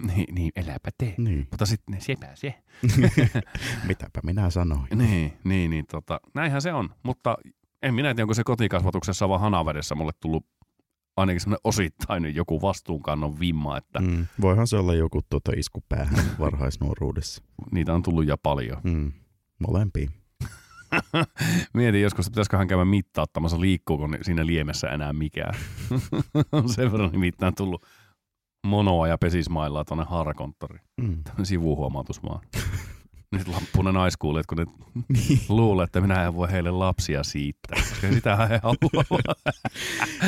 [0.06, 1.14] Niin, niin eläpä tee.
[1.18, 1.46] Niin.
[1.50, 2.54] Mutta sitten sepä se.
[3.88, 4.86] Mitäpä minä sanoin.
[4.94, 6.90] Niin, niin, niin tota, näinhän se on.
[7.02, 7.36] Mutta
[7.82, 10.46] en minä tiedä, onko se kotikasvatuksessa vaan hanavedessä mulle tullut
[11.16, 14.26] ainakin semmoinen osittainen joku vastuunkannon vimma, että mm.
[14.40, 17.42] Voihan se olla joku tuota isku päähän varhaisnuoruudessa.
[17.72, 18.80] niitä on tullut ja paljon.
[18.84, 19.12] Mm.
[19.58, 20.10] Molempia.
[21.74, 25.54] Mietin joskus, että pitäisiköhän käydä mittauttamassa, liikkuuko siinä liemessä enää mikään.
[26.52, 27.86] on sen verran nimittäin tullut
[28.66, 30.82] monoa ja pesismailaa tuonne haarakonttoriin.
[31.00, 31.22] Mm.
[31.42, 32.40] Sivuhuomautus vaan.
[33.32, 34.66] Nyt lappunen naiskuulijat, kun ne
[35.08, 35.40] Niin.
[35.48, 39.36] luulee, että minä en voi heille lapsia siittää, koska sitähän he haluavat.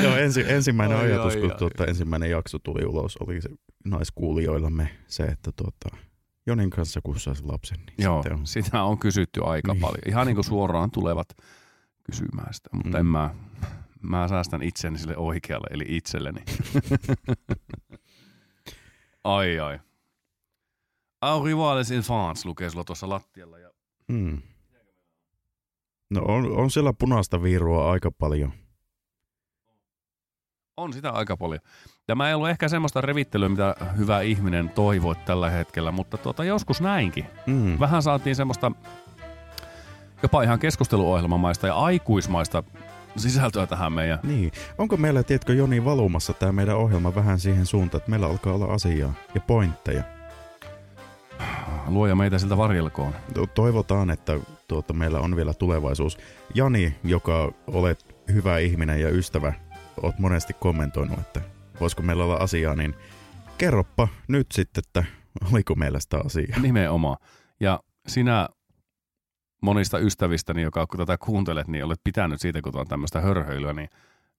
[0.03, 1.59] Joo, ensi, ensimmäinen Ai, ajatus, ai, kun ai.
[1.59, 3.49] tuota, ensimmäinen jakso tuli ulos, oli se
[3.85, 5.97] naiskuulijoillamme se, että tuota,
[6.47, 8.47] Jonin kanssa kun saisi lapsen, niin Joo, on.
[8.47, 9.81] sitä on kysytty aika Niin.
[9.81, 10.03] paljon.
[10.07, 11.29] Ihan niin kuin suoraan tulevat
[12.05, 12.97] kysymään sitä, mutta Mm.
[12.97, 13.35] en mä,
[14.03, 16.41] mä säästän itseni sille oikealle, eli itselleni.
[19.25, 19.79] ai ai.
[21.21, 23.59] Au rivales enfants lukee sulla tuossa lattialla.
[23.59, 23.71] Ja...
[24.09, 24.43] Mm.
[26.11, 28.53] No on, on siellä punaista viirua aika paljon.
[30.77, 31.61] On sitä aika paljon.
[32.07, 36.81] Tämä ei ollut ehkä semmoista revittelyä, mitä hyvä ihminen toivoi tällä hetkellä, mutta tuota, joskus
[36.81, 37.27] näinkin.
[37.47, 37.81] Mm.
[37.81, 38.73] Vähän saatiin semmoista
[40.23, 42.63] jopa ihan keskusteluohjelmamaista ja aikuismaista
[43.17, 44.19] sisältöä tähän meidän.
[44.23, 44.53] Niin.
[44.79, 48.67] Onko meillä, tiedätkö Joni, valumassa tämä meidän ohjelma vähän siihen suuntaan, että meillä alkaa olla
[48.75, 50.03] asiaa ja pointteja?
[51.89, 53.15] Luoja meitä siltä varjelkoon.
[53.35, 56.19] To- Toivotaan, että tuota, meillä on vielä tulevaisuus.
[56.55, 59.53] Jani, joka olet hyvä ihminen ja ystävä,
[60.03, 61.41] oot monesti kommentoinut, että
[61.81, 62.95] voisiko meillä olla asiaa, niin
[63.59, 65.05] kerroppa nyt sitten, että
[65.53, 66.59] oliko meillä sitä asiaa.
[66.61, 67.17] Nimenomaan.
[67.61, 68.49] Ja sinä
[69.63, 73.89] monista ystävistäni, joka kun tätä kuuntelet, niin olet pitänyt siitä, kun on tämmöistä hörhöilyä, niin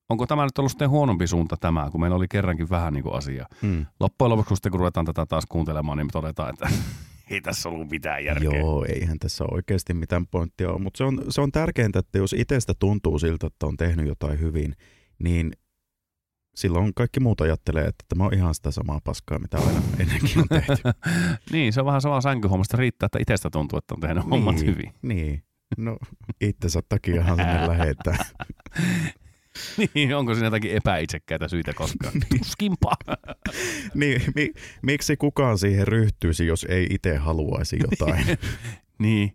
[0.08, 3.14] onko tämä nyt ollut sitten huonompi suunta tämä, kun meillä oli kerrankin vähän niin kuin
[3.14, 3.48] asiaa.
[3.62, 3.86] Mm.
[4.00, 6.68] Loppujen lopuksi, kun sitten kun ruvetaan tätä taas kuuntelemaan, niin me todetaan, että
[7.30, 8.60] ei tässä ollut mitään järkeä.
[8.60, 12.32] Joo, eihän tässä oikeasti mitään pointtia ole, mutta se on, se on tärkeintä, että jos
[12.32, 14.74] itsestä tuntuu siltä, että on tehnyt jotain hyvin,
[15.18, 15.52] niin
[16.58, 20.48] silloin kaikki muut ajattelee, että tämä on ihan sitä samaa paskaa, mitä aina ennenkin on
[20.48, 20.82] tehty.
[21.52, 22.76] niin, se on vähän sama sänkyhommasta.
[22.76, 24.94] Riittää, että itsestä tuntuu, että on tehnyt hommat niin, hyvin.
[25.02, 25.42] Niin,
[25.78, 25.98] no
[26.40, 28.24] itsensä takiahan sinne lähettää.
[29.94, 32.12] niin, onko siinä jotakin epäitsekkäitä syitä koskaan?
[32.14, 32.38] Niin.
[32.38, 32.92] Tuskinpa.
[33.94, 34.52] niin, mi,
[34.82, 38.26] miksi kukaan siihen ryhtyisi, jos ei itse haluaisi jotain?
[38.98, 39.32] niin.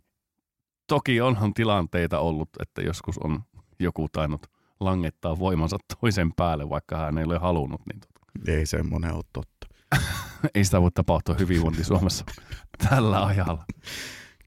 [0.88, 3.44] Toki onhan tilanteita ollut, että joskus on
[3.80, 4.53] joku tainnut
[4.84, 7.82] langettaa voimansa toisen päälle, vaikka hän ei ole halunnut.
[7.86, 8.52] Niin tota.
[8.52, 9.68] ei semmoinen ole totta.
[10.56, 12.26] Ei sitä voi tapahtua hyvinvointi Suomessa
[12.90, 13.66] tällä ajalla.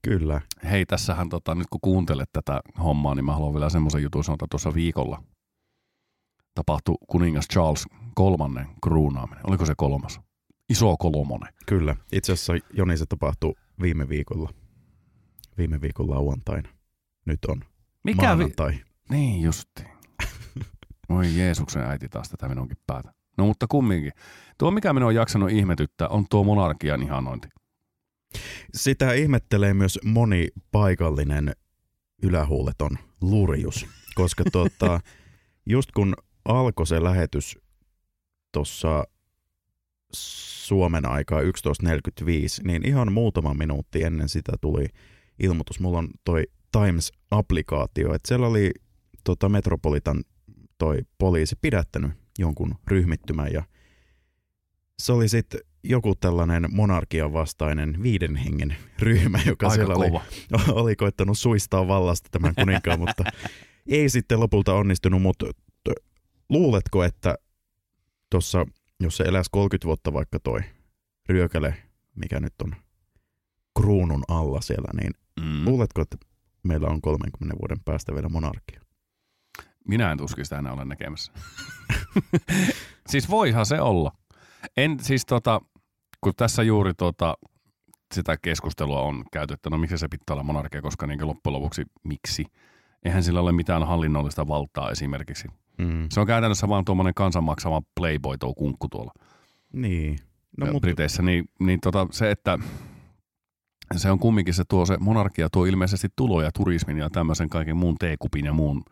[0.03, 0.41] Kyllä.
[0.70, 4.34] Hei, tässähän tota, nyt kun kuuntelet tätä hommaa, niin mä haluan vielä semmoisen jutun sanoa,
[4.34, 5.22] että tuossa viikolla
[6.55, 7.84] tapahtui kuningas Charles
[8.14, 9.47] kolmannen kruunaaminen.
[9.49, 10.20] Oliko se kolmas?
[10.68, 11.53] Iso kolmonen.
[11.66, 11.97] Kyllä.
[12.12, 14.51] Itse asiassa Joni se tapahtui viime viikolla.
[15.59, 16.68] Viime viikon lauantaina.
[17.26, 17.61] Nyt on
[18.05, 18.80] Mikä vi- maanantai.
[19.11, 19.89] Niin justiin.
[21.09, 23.13] Oi Jeesuksen äiti taas tätä minunkin päätä.
[23.39, 24.13] No mutta kumminkin.
[24.59, 27.49] Tuo mikä minua on jaksanut ihmetyttää on tuo monarkian ihanointi.
[28.75, 31.53] Sitä ihmettelee myös moni paikallinen
[32.23, 35.01] ylähuuleton lurjus, koska tuota,
[35.67, 37.59] just kun alkoi se lähetys
[38.53, 39.05] tuossa
[40.13, 41.47] Suomen aikaa 11.45,
[42.65, 44.87] niin ihan muutama minuutti ennen sitä tuli
[45.39, 45.81] ilmoitus.
[45.81, 48.71] Mulla on toi Times-applikaatio, että siellä oli
[49.25, 50.25] tota Metropolitan
[50.79, 53.62] toi poliisi pidättänyt jonkun ryhmittymän ja
[54.99, 60.22] se oli sitten joku tällainen monarkian vastainen viiden hengen ryhmä, joka Aika siellä oli, kova.
[60.83, 63.24] oli koittanut suistaa vallasta tämän kuninkaan, mutta
[63.87, 65.47] ei sitten lopulta onnistunut, mutta
[66.49, 67.35] luuletko, että
[68.31, 68.66] tuossa,
[69.01, 70.61] jos se eläisi 30 vuotta vaikka toi
[71.29, 71.74] ryökäle,
[72.14, 72.77] mikä nyt on
[73.79, 75.11] kruunun alla siellä, niin
[75.41, 75.64] Mm.
[75.64, 76.16] luuletko, että
[76.62, 78.81] meillä on 30 vuoden päästä vielä monarkia?
[79.89, 81.32] Minä en tuskin sitä enää ole näkemässä.
[83.11, 84.12] siis voihan se olla.
[84.76, 85.61] En siis tota,
[86.20, 87.34] kun tässä juuri tota,
[88.14, 91.82] sitä keskustelua on käyty, että no miksi se pitää olla monarkia, koska niin loppujen lopuksi
[92.05, 92.45] miksi?
[93.05, 95.49] Eihän sillä ole mitään hallinnollista valtaa esimerkiksi.
[95.78, 96.07] Mm.
[96.11, 99.12] Se on käytännössä vaan tuommoinen kansanmaksama playboy tuo kunkku tuolla
[99.72, 100.18] Niin.
[100.59, 101.22] no, No, mutta Briteissä.
[101.22, 102.59] Niin, niin tota, se, että
[103.97, 107.97] se on kumminkin se tuo se monarkia tuo ilmeisesti tuloja turismin ja tämmöisen kaiken muun
[107.99, 108.82] teekupin ja muun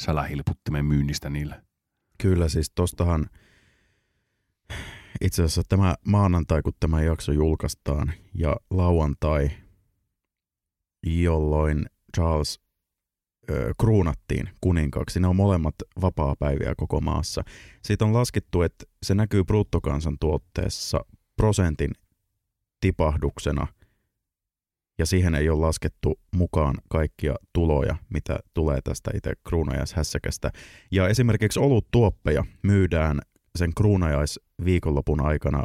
[0.00, 1.62] sälähilputtimen myynnistä niille.
[2.18, 3.30] Kyllä, siis tostahan
[5.20, 9.50] itse asiassa tämä maanantai, kun tämä jakso julkaistaan, ja lauantai,
[11.06, 11.86] jolloin
[12.16, 12.60] Charles
[13.50, 15.20] ö, kruunattiin kuninkaaksi.
[15.20, 17.44] Ne on molemmat vapaapäiviä koko maassa.
[17.82, 21.04] Siitä on laskettu, että se näkyy bruttokansantuotteessa
[21.36, 21.90] prosentin
[22.80, 23.66] tipahduksena,
[24.98, 30.50] ja siihen ei ole laskettu mukaan kaikkia tuloja, mitä tulee tästä itse kruunajaishässäkästä.
[30.90, 33.20] Ja esimerkiksi oluttuoppeja myydään
[33.58, 35.64] sen kruunajaisviikonlopun aikana,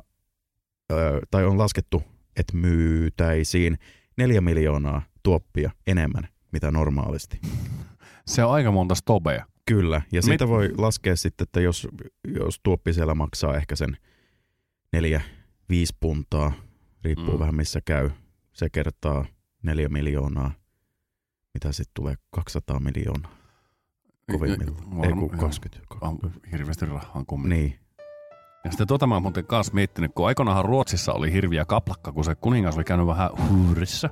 [0.91, 2.03] ö, tai on laskettu,
[2.35, 3.77] että myytäisiin
[4.17, 7.41] neljä miljoonaa tuoppia enemmän, mitä normaalisti.
[8.25, 9.45] Se on aika monta stobea.
[9.65, 11.87] Kyllä, ja Mit- siitä voi laskea sitten, että jos,
[12.27, 13.97] jos tuoppi siellä maksaa ehkä sen
[14.93, 15.21] neljä,
[15.69, 16.51] viisi puntaa,
[17.03, 17.39] riippuu mm.
[17.39, 18.09] vähän missä käy,
[18.59, 19.25] se kertaa
[19.63, 20.51] neljä miljoonaa,
[21.53, 23.31] mitä sitten tulee 200 miljoonaa
[24.31, 25.05] kovimmillaan.
[25.05, 25.95] Ei kun 20.
[26.01, 26.19] On
[26.51, 27.59] hirveästi rahaa kumminkin.
[27.59, 27.79] Niin,
[28.65, 32.23] Ja sitten tota mä oon muuten kanssa miettinyt, kun aikoinaanhan Ruotsissa oli hirviä kaplakka, kun
[32.23, 34.09] se kuningas oli käynyt vähän huurissa.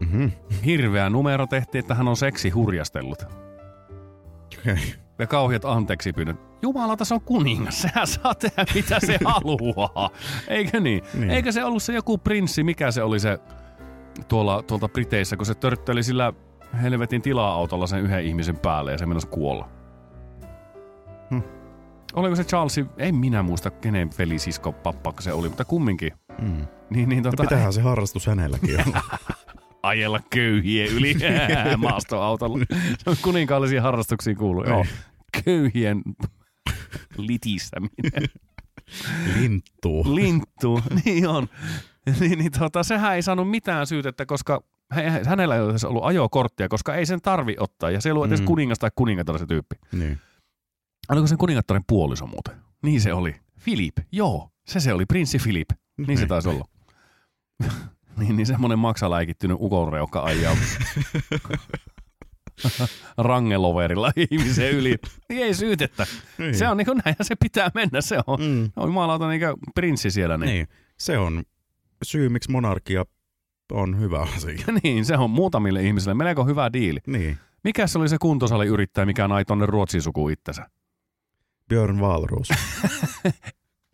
[0.00, 0.30] mm-hmm.
[0.64, 3.22] Hirveä numero tehtiin, että hän on seksi hurjastellut.
[4.58, 4.76] okay.
[5.18, 6.36] Ja kauheat anteeksi pyynnöt.
[6.62, 7.82] Jumalauta, se on kuningas.
[7.82, 10.10] Sehän saa tehdä mitä se haluaa.
[10.48, 10.80] Eikö?
[10.80, 11.02] Niin.
[11.14, 11.30] niin?
[11.30, 13.38] Eikö se ollut se joku prinssi, mikä se oli se
[14.28, 16.32] tuolla, tuolta Briteissä, kun se törtteli sillä
[16.82, 19.68] helvetin tila-autolla sen yhden ihmisen päälle ja se menossa kuolla.
[21.30, 21.42] Hmm.
[22.14, 26.12] Oliko se Charles, ei minä muista kenen veli, sisko, pappa se oli, mutta kumminkin.
[26.42, 26.66] mm.
[26.90, 29.00] Niin, niin No tota, pitäähän se harrastus hänelläkin olla.
[29.82, 31.14] ajella köyhien yli
[31.76, 32.58] maastoautolla.
[32.98, 34.64] Se on kuninkaallisiin harrastuksiin kuuluu.
[34.64, 34.84] Joo.
[35.44, 36.02] Köyhien
[37.16, 38.28] litistäminen.
[39.40, 40.14] Linttuu.
[40.14, 41.48] Linttu, niin on.
[42.20, 46.04] niin, niin tota, sehän ei saanut mitään syytettä, koska hä- hänellä ei ole edes ollut
[46.04, 47.90] ajokorttia, koska ei sen tarvi ottaa.
[47.90, 48.46] Ja se ei ollut edes Mm.
[48.46, 49.76] kuningas tai kuningatar se tyyppi.
[49.92, 50.18] Niin.
[51.08, 52.54] Oliko sen kuningattaren puoliso muuten?
[52.82, 53.36] Niin se oli.
[53.58, 54.50] Filip, joo.
[54.66, 55.68] Se se oli, prinssi Filip.
[56.06, 56.64] Niin se taisi olla.
[58.18, 60.56] niin, niin semmoinen maksaläikittynyt ukonreukka ajaa
[63.18, 64.96] rangeloverilla ihmisen yli.
[65.28, 66.06] Niin ei syytettä.
[66.38, 66.54] Niin.
[66.54, 68.00] Se on niin kuin näin se pitää mennä.
[68.00, 68.70] Se on, Mm.
[68.76, 69.40] on jumalauta niin
[69.74, 70.36] prinssi siellä.
[70.38, 70.46] Niin.
[70.48, 70.68] Niin.
[70.98, 71.42] Se on
[72.02, 73.04] syy, miksi monarkia
[73.72, 74.64] on hyvä asia.
[74.82, 77.00] niin, se on muutamille ihmisille melko hyvä diili.
[77.06, 77.38] Niin.
[77.64, 80.70] Mikä se oli se kuntosaliyrittäjä, mikä nai tonne Ruotsin sukuun itsensä?
[81.68, 82.48] Björn Wahlroos.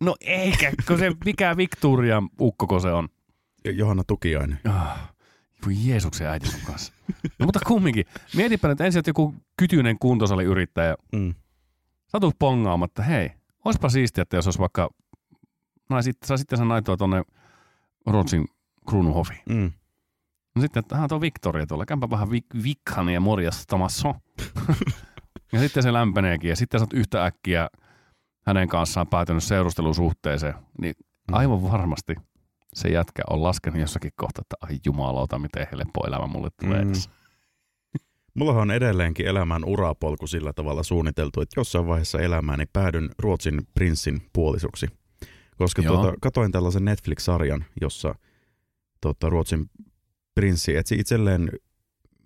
[0.01, 3.09] No eikä, kun se mikä Victoria ukkoko se on.
[3.65, 4.59] Johanna Tukiainen.
[4.69, 5.13] Ah,
[5.65, 6.93] voi Jeesuksen äiti sun kanssa.
[7.39, 11.33] No mutta kumminkin, mietipä nyt ensin, että joku kytyinen kuntosaliyrittäjä Mm.
[12.07, 13.31] satu pongaamaan, että hei,
[13.65, 14.89] olisipa siistiä, että jos olisi vaikka,
[15.89, 17.23] naisit, saa sitten sen naitoa tonne
[18.07, 18.45] Ruotsin
[18.89, 19.39] kruunuhofiin.
[19.49, 19.71] Mm.
[20.55, 24.15] No sitten, että tuo Victoria tuolla, käympä vähän vik- vikkani ja morjastamassa.
[25.53, 27.69] ja sitten se lämpeneekin ja sitten sä oot yhtä äkkiä
[28.45, 30.95] hänen kanssaan päätynyt seurustelusuhteeseen, niin
[31.27, 31.33] Mm.
[31.35, 32.15] aivan varmasti
[32.73, 36.91] se jätkä on laskenut jossakin kohtaa, että ai jumalauta, miten helppo elämä mulle tulee Mm.
[36.91, 37.09] tässä.
[38.35, 44.21] Mullahan on edelleenkin elämän urapolku sillä tavalla suunniteltu, että jossain vaiheessa elämääni päädyn Ruotsin prinssin
[44.33, 44.87] puolisoksi.
[45.57, 45.95] Koska Joo.
[45.95, 48.15] tuota, katoin tällaisen Netflix-sarjan, jossa
[49.01, 49.69] tuota, Ruotsin
[50.35, 51.49] prinssi etsi itselleen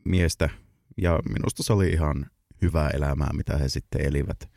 [0.05, 0.49] miestä,
[0.97, 2.25] ja minusta se oli ihan
[2.61, 4.49] hyvää elämää, mitä he sitten elivät.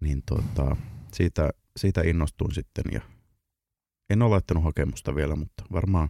[0.00, 0.76] Niin tuota,
[1.12, 3.00] siitä, siitä innostuin sitten, ja
[4.10, 6.08] en ole laittanut hakemusta vielä, mutta varmaan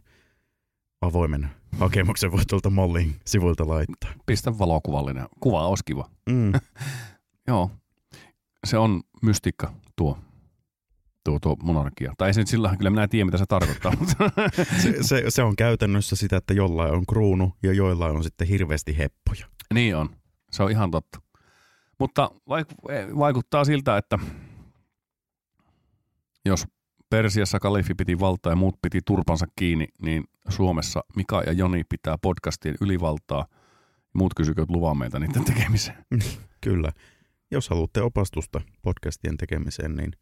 [1.01, 4.11] avoimen hakemuksen voi tuolta Mollin sivuilta laittaa.
[4.27, 5.27] Pistä valokuvallinen.
[5.41, 6.11] Kuva olisi kiva.
[6.31, 6.53] Mm.
[7.49, 7.71] Joo.
[8.65, 10.19] Se on mystikka tuo,
[11.27, 12.13] tuo, tuo monarkia.
[12.19, 13.93] Tai ei se nyt sillä kyllä minä tiedän, mitä se tarkoittaa.
[13.99, 14.17] mutta
[14.83, 18.99] Se, se, se on käytännössä sitä, että jollain on kruunu ja joillain on sitten hirveästi
[18.99, 19.47] heppoja.
[19.75, 20.09] niin on.
[20.51, 21.21] Se on ihan totta.
[21.99, 24.19] Mutta vaik- vaikuttaa siltä, että
[26.45, 26.65] jos
[27.11, 32.19] Persiassa kalifi piti valtaa ja muut piti turpansa kiinni, niin Suomessa Mika ja Joni pitää
[32.23, 33.47] podcastien ylivaltaa.
[34.15, 36.05] Muut kysykööt luvan meiltä niiden tekemiseen.
[36.65, 36.93] Kyllä.
[37.51, 40.13] Jos haluatte opastusta podcastien tekemiseen, niin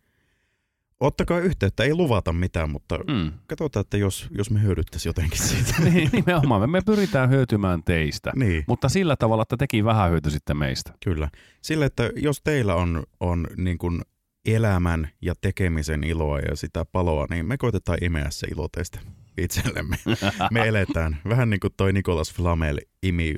[1.01, 1.85] ottakaa yhteyttä.
[1.85, 3.33] Ei luvata mitään, mutta Mm.
[3.47, 5.75] katsotaan, että jos, jos me hyödyttäisiin jotenkin siitä.
[5.91, 6.61] niin, nimenomaan.
[6.61, 8.33] Me, me pyritään hyötymään teistä.
[8.37, 10.93] niin, Mutta sillä tavalla, että tekin vähän hyöty sitten meistä.
[11.05, 11.29] kyllä.
[11.63, 14.03] Sillä, että jos teillä on, on niin kuin
[14.47, 19.01] elämän ja tekemisen iloa ja sitä paloa, niin me koitetaan imeä se ilo teistä
[19.39, 19.99] itsellemme.
[20.51, 23.35] Me eletään vähän niin kuin toi Nikolas Flamel imi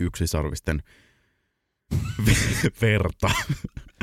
[0.00, 0.82] yksisarvisten
[2.82, 3.30] verta.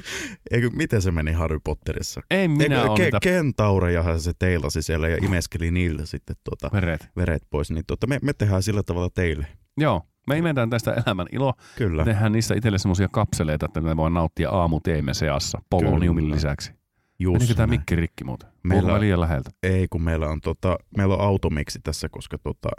[0.51, 2.21] Eikö, miten se meni Harry Potterissa?
[2.31, 7.09] Ei minä Eikö, ke, kentaurejahan se teilasi siellä ja imeskeli niiltä sitten tuota, veret.
[7.15, 7.71] veret pois.
[7.71, 9.47] Niin tuota, me, me tehdään sillä tavalla teille.
[9.77, 11.53] Joo, me imetään tästä elämän ilo.
[11.75, 12.05] Kyllä.
[12.05, 16.35] Tehdään niistä itselle semmoisia kapseleita, että ne voi nauttia aamuteemme seassa poloniumin Kyllä.
[16.35, 16.71] lisäksi.
[17.19, 18.49] Just Menikö tämä mikki rikki muuten?
[18.63, 18.99] Meillä- Meillä...
[18.99, 19.49] liian läheltä.
[19.63, 22.69] Ei, kun meillä on, tota, meillä on automiksi tässä, koska tota,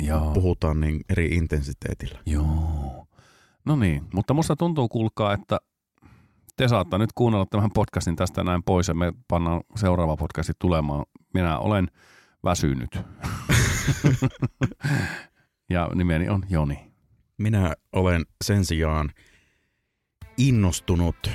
[0.00, 0.32] Joo.
[0.32, 2.18] puhutaan niin eri intensiteetillä.
[2.26, 3.07] Joo.
[3.68, 5.58] No niin, mutta musta tuntuu kuulkaa, että
[6.56, 11.04] te saatte nyt kuunnella tämän podcastin tästä näin pois ja me pannaan seuraava podcasti tulemaan.
[11.34, 11.88] Minä olen
[12.44, 12.98] väsynyt.
[15.70, 16.92] ja nimeni on Joni.
[17.38, 19.10] Minä olen sen sijaan
[20.38, 21.30] innostunut.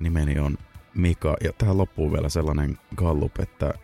[0.00, 0.58] Nimeni on
[0.94, 1.36] Mika.
[1.44, 3.74] Ja tähän loppuu vielä sellainen gallup, että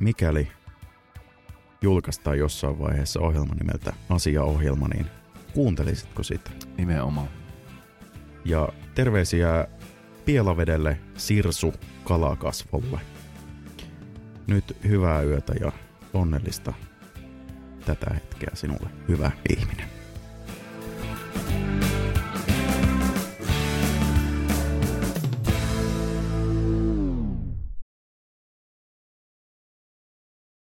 [0.00, 0.48] mikäli
[1.82, 5.21] julkaistaan jossain vaiheessa ohjelma nimeltä Asiaohjelma, niin
[5.54, 6.50] kuuntelisitko sitä?
[6.76, 7.28] Nimenomaan.
[8.44, 9.66] Ja terveisiä
[10.24, 11.74] Pielavedelle Sirsu
[12.04, 13.00] Kalakasvolle.
[14.46, 15.72] Nyt hyvää yötä ja
[16.14, 16.72] onnellista
[17.86, 20.01] tätä hetkeä sinulle, hyvä ihminen.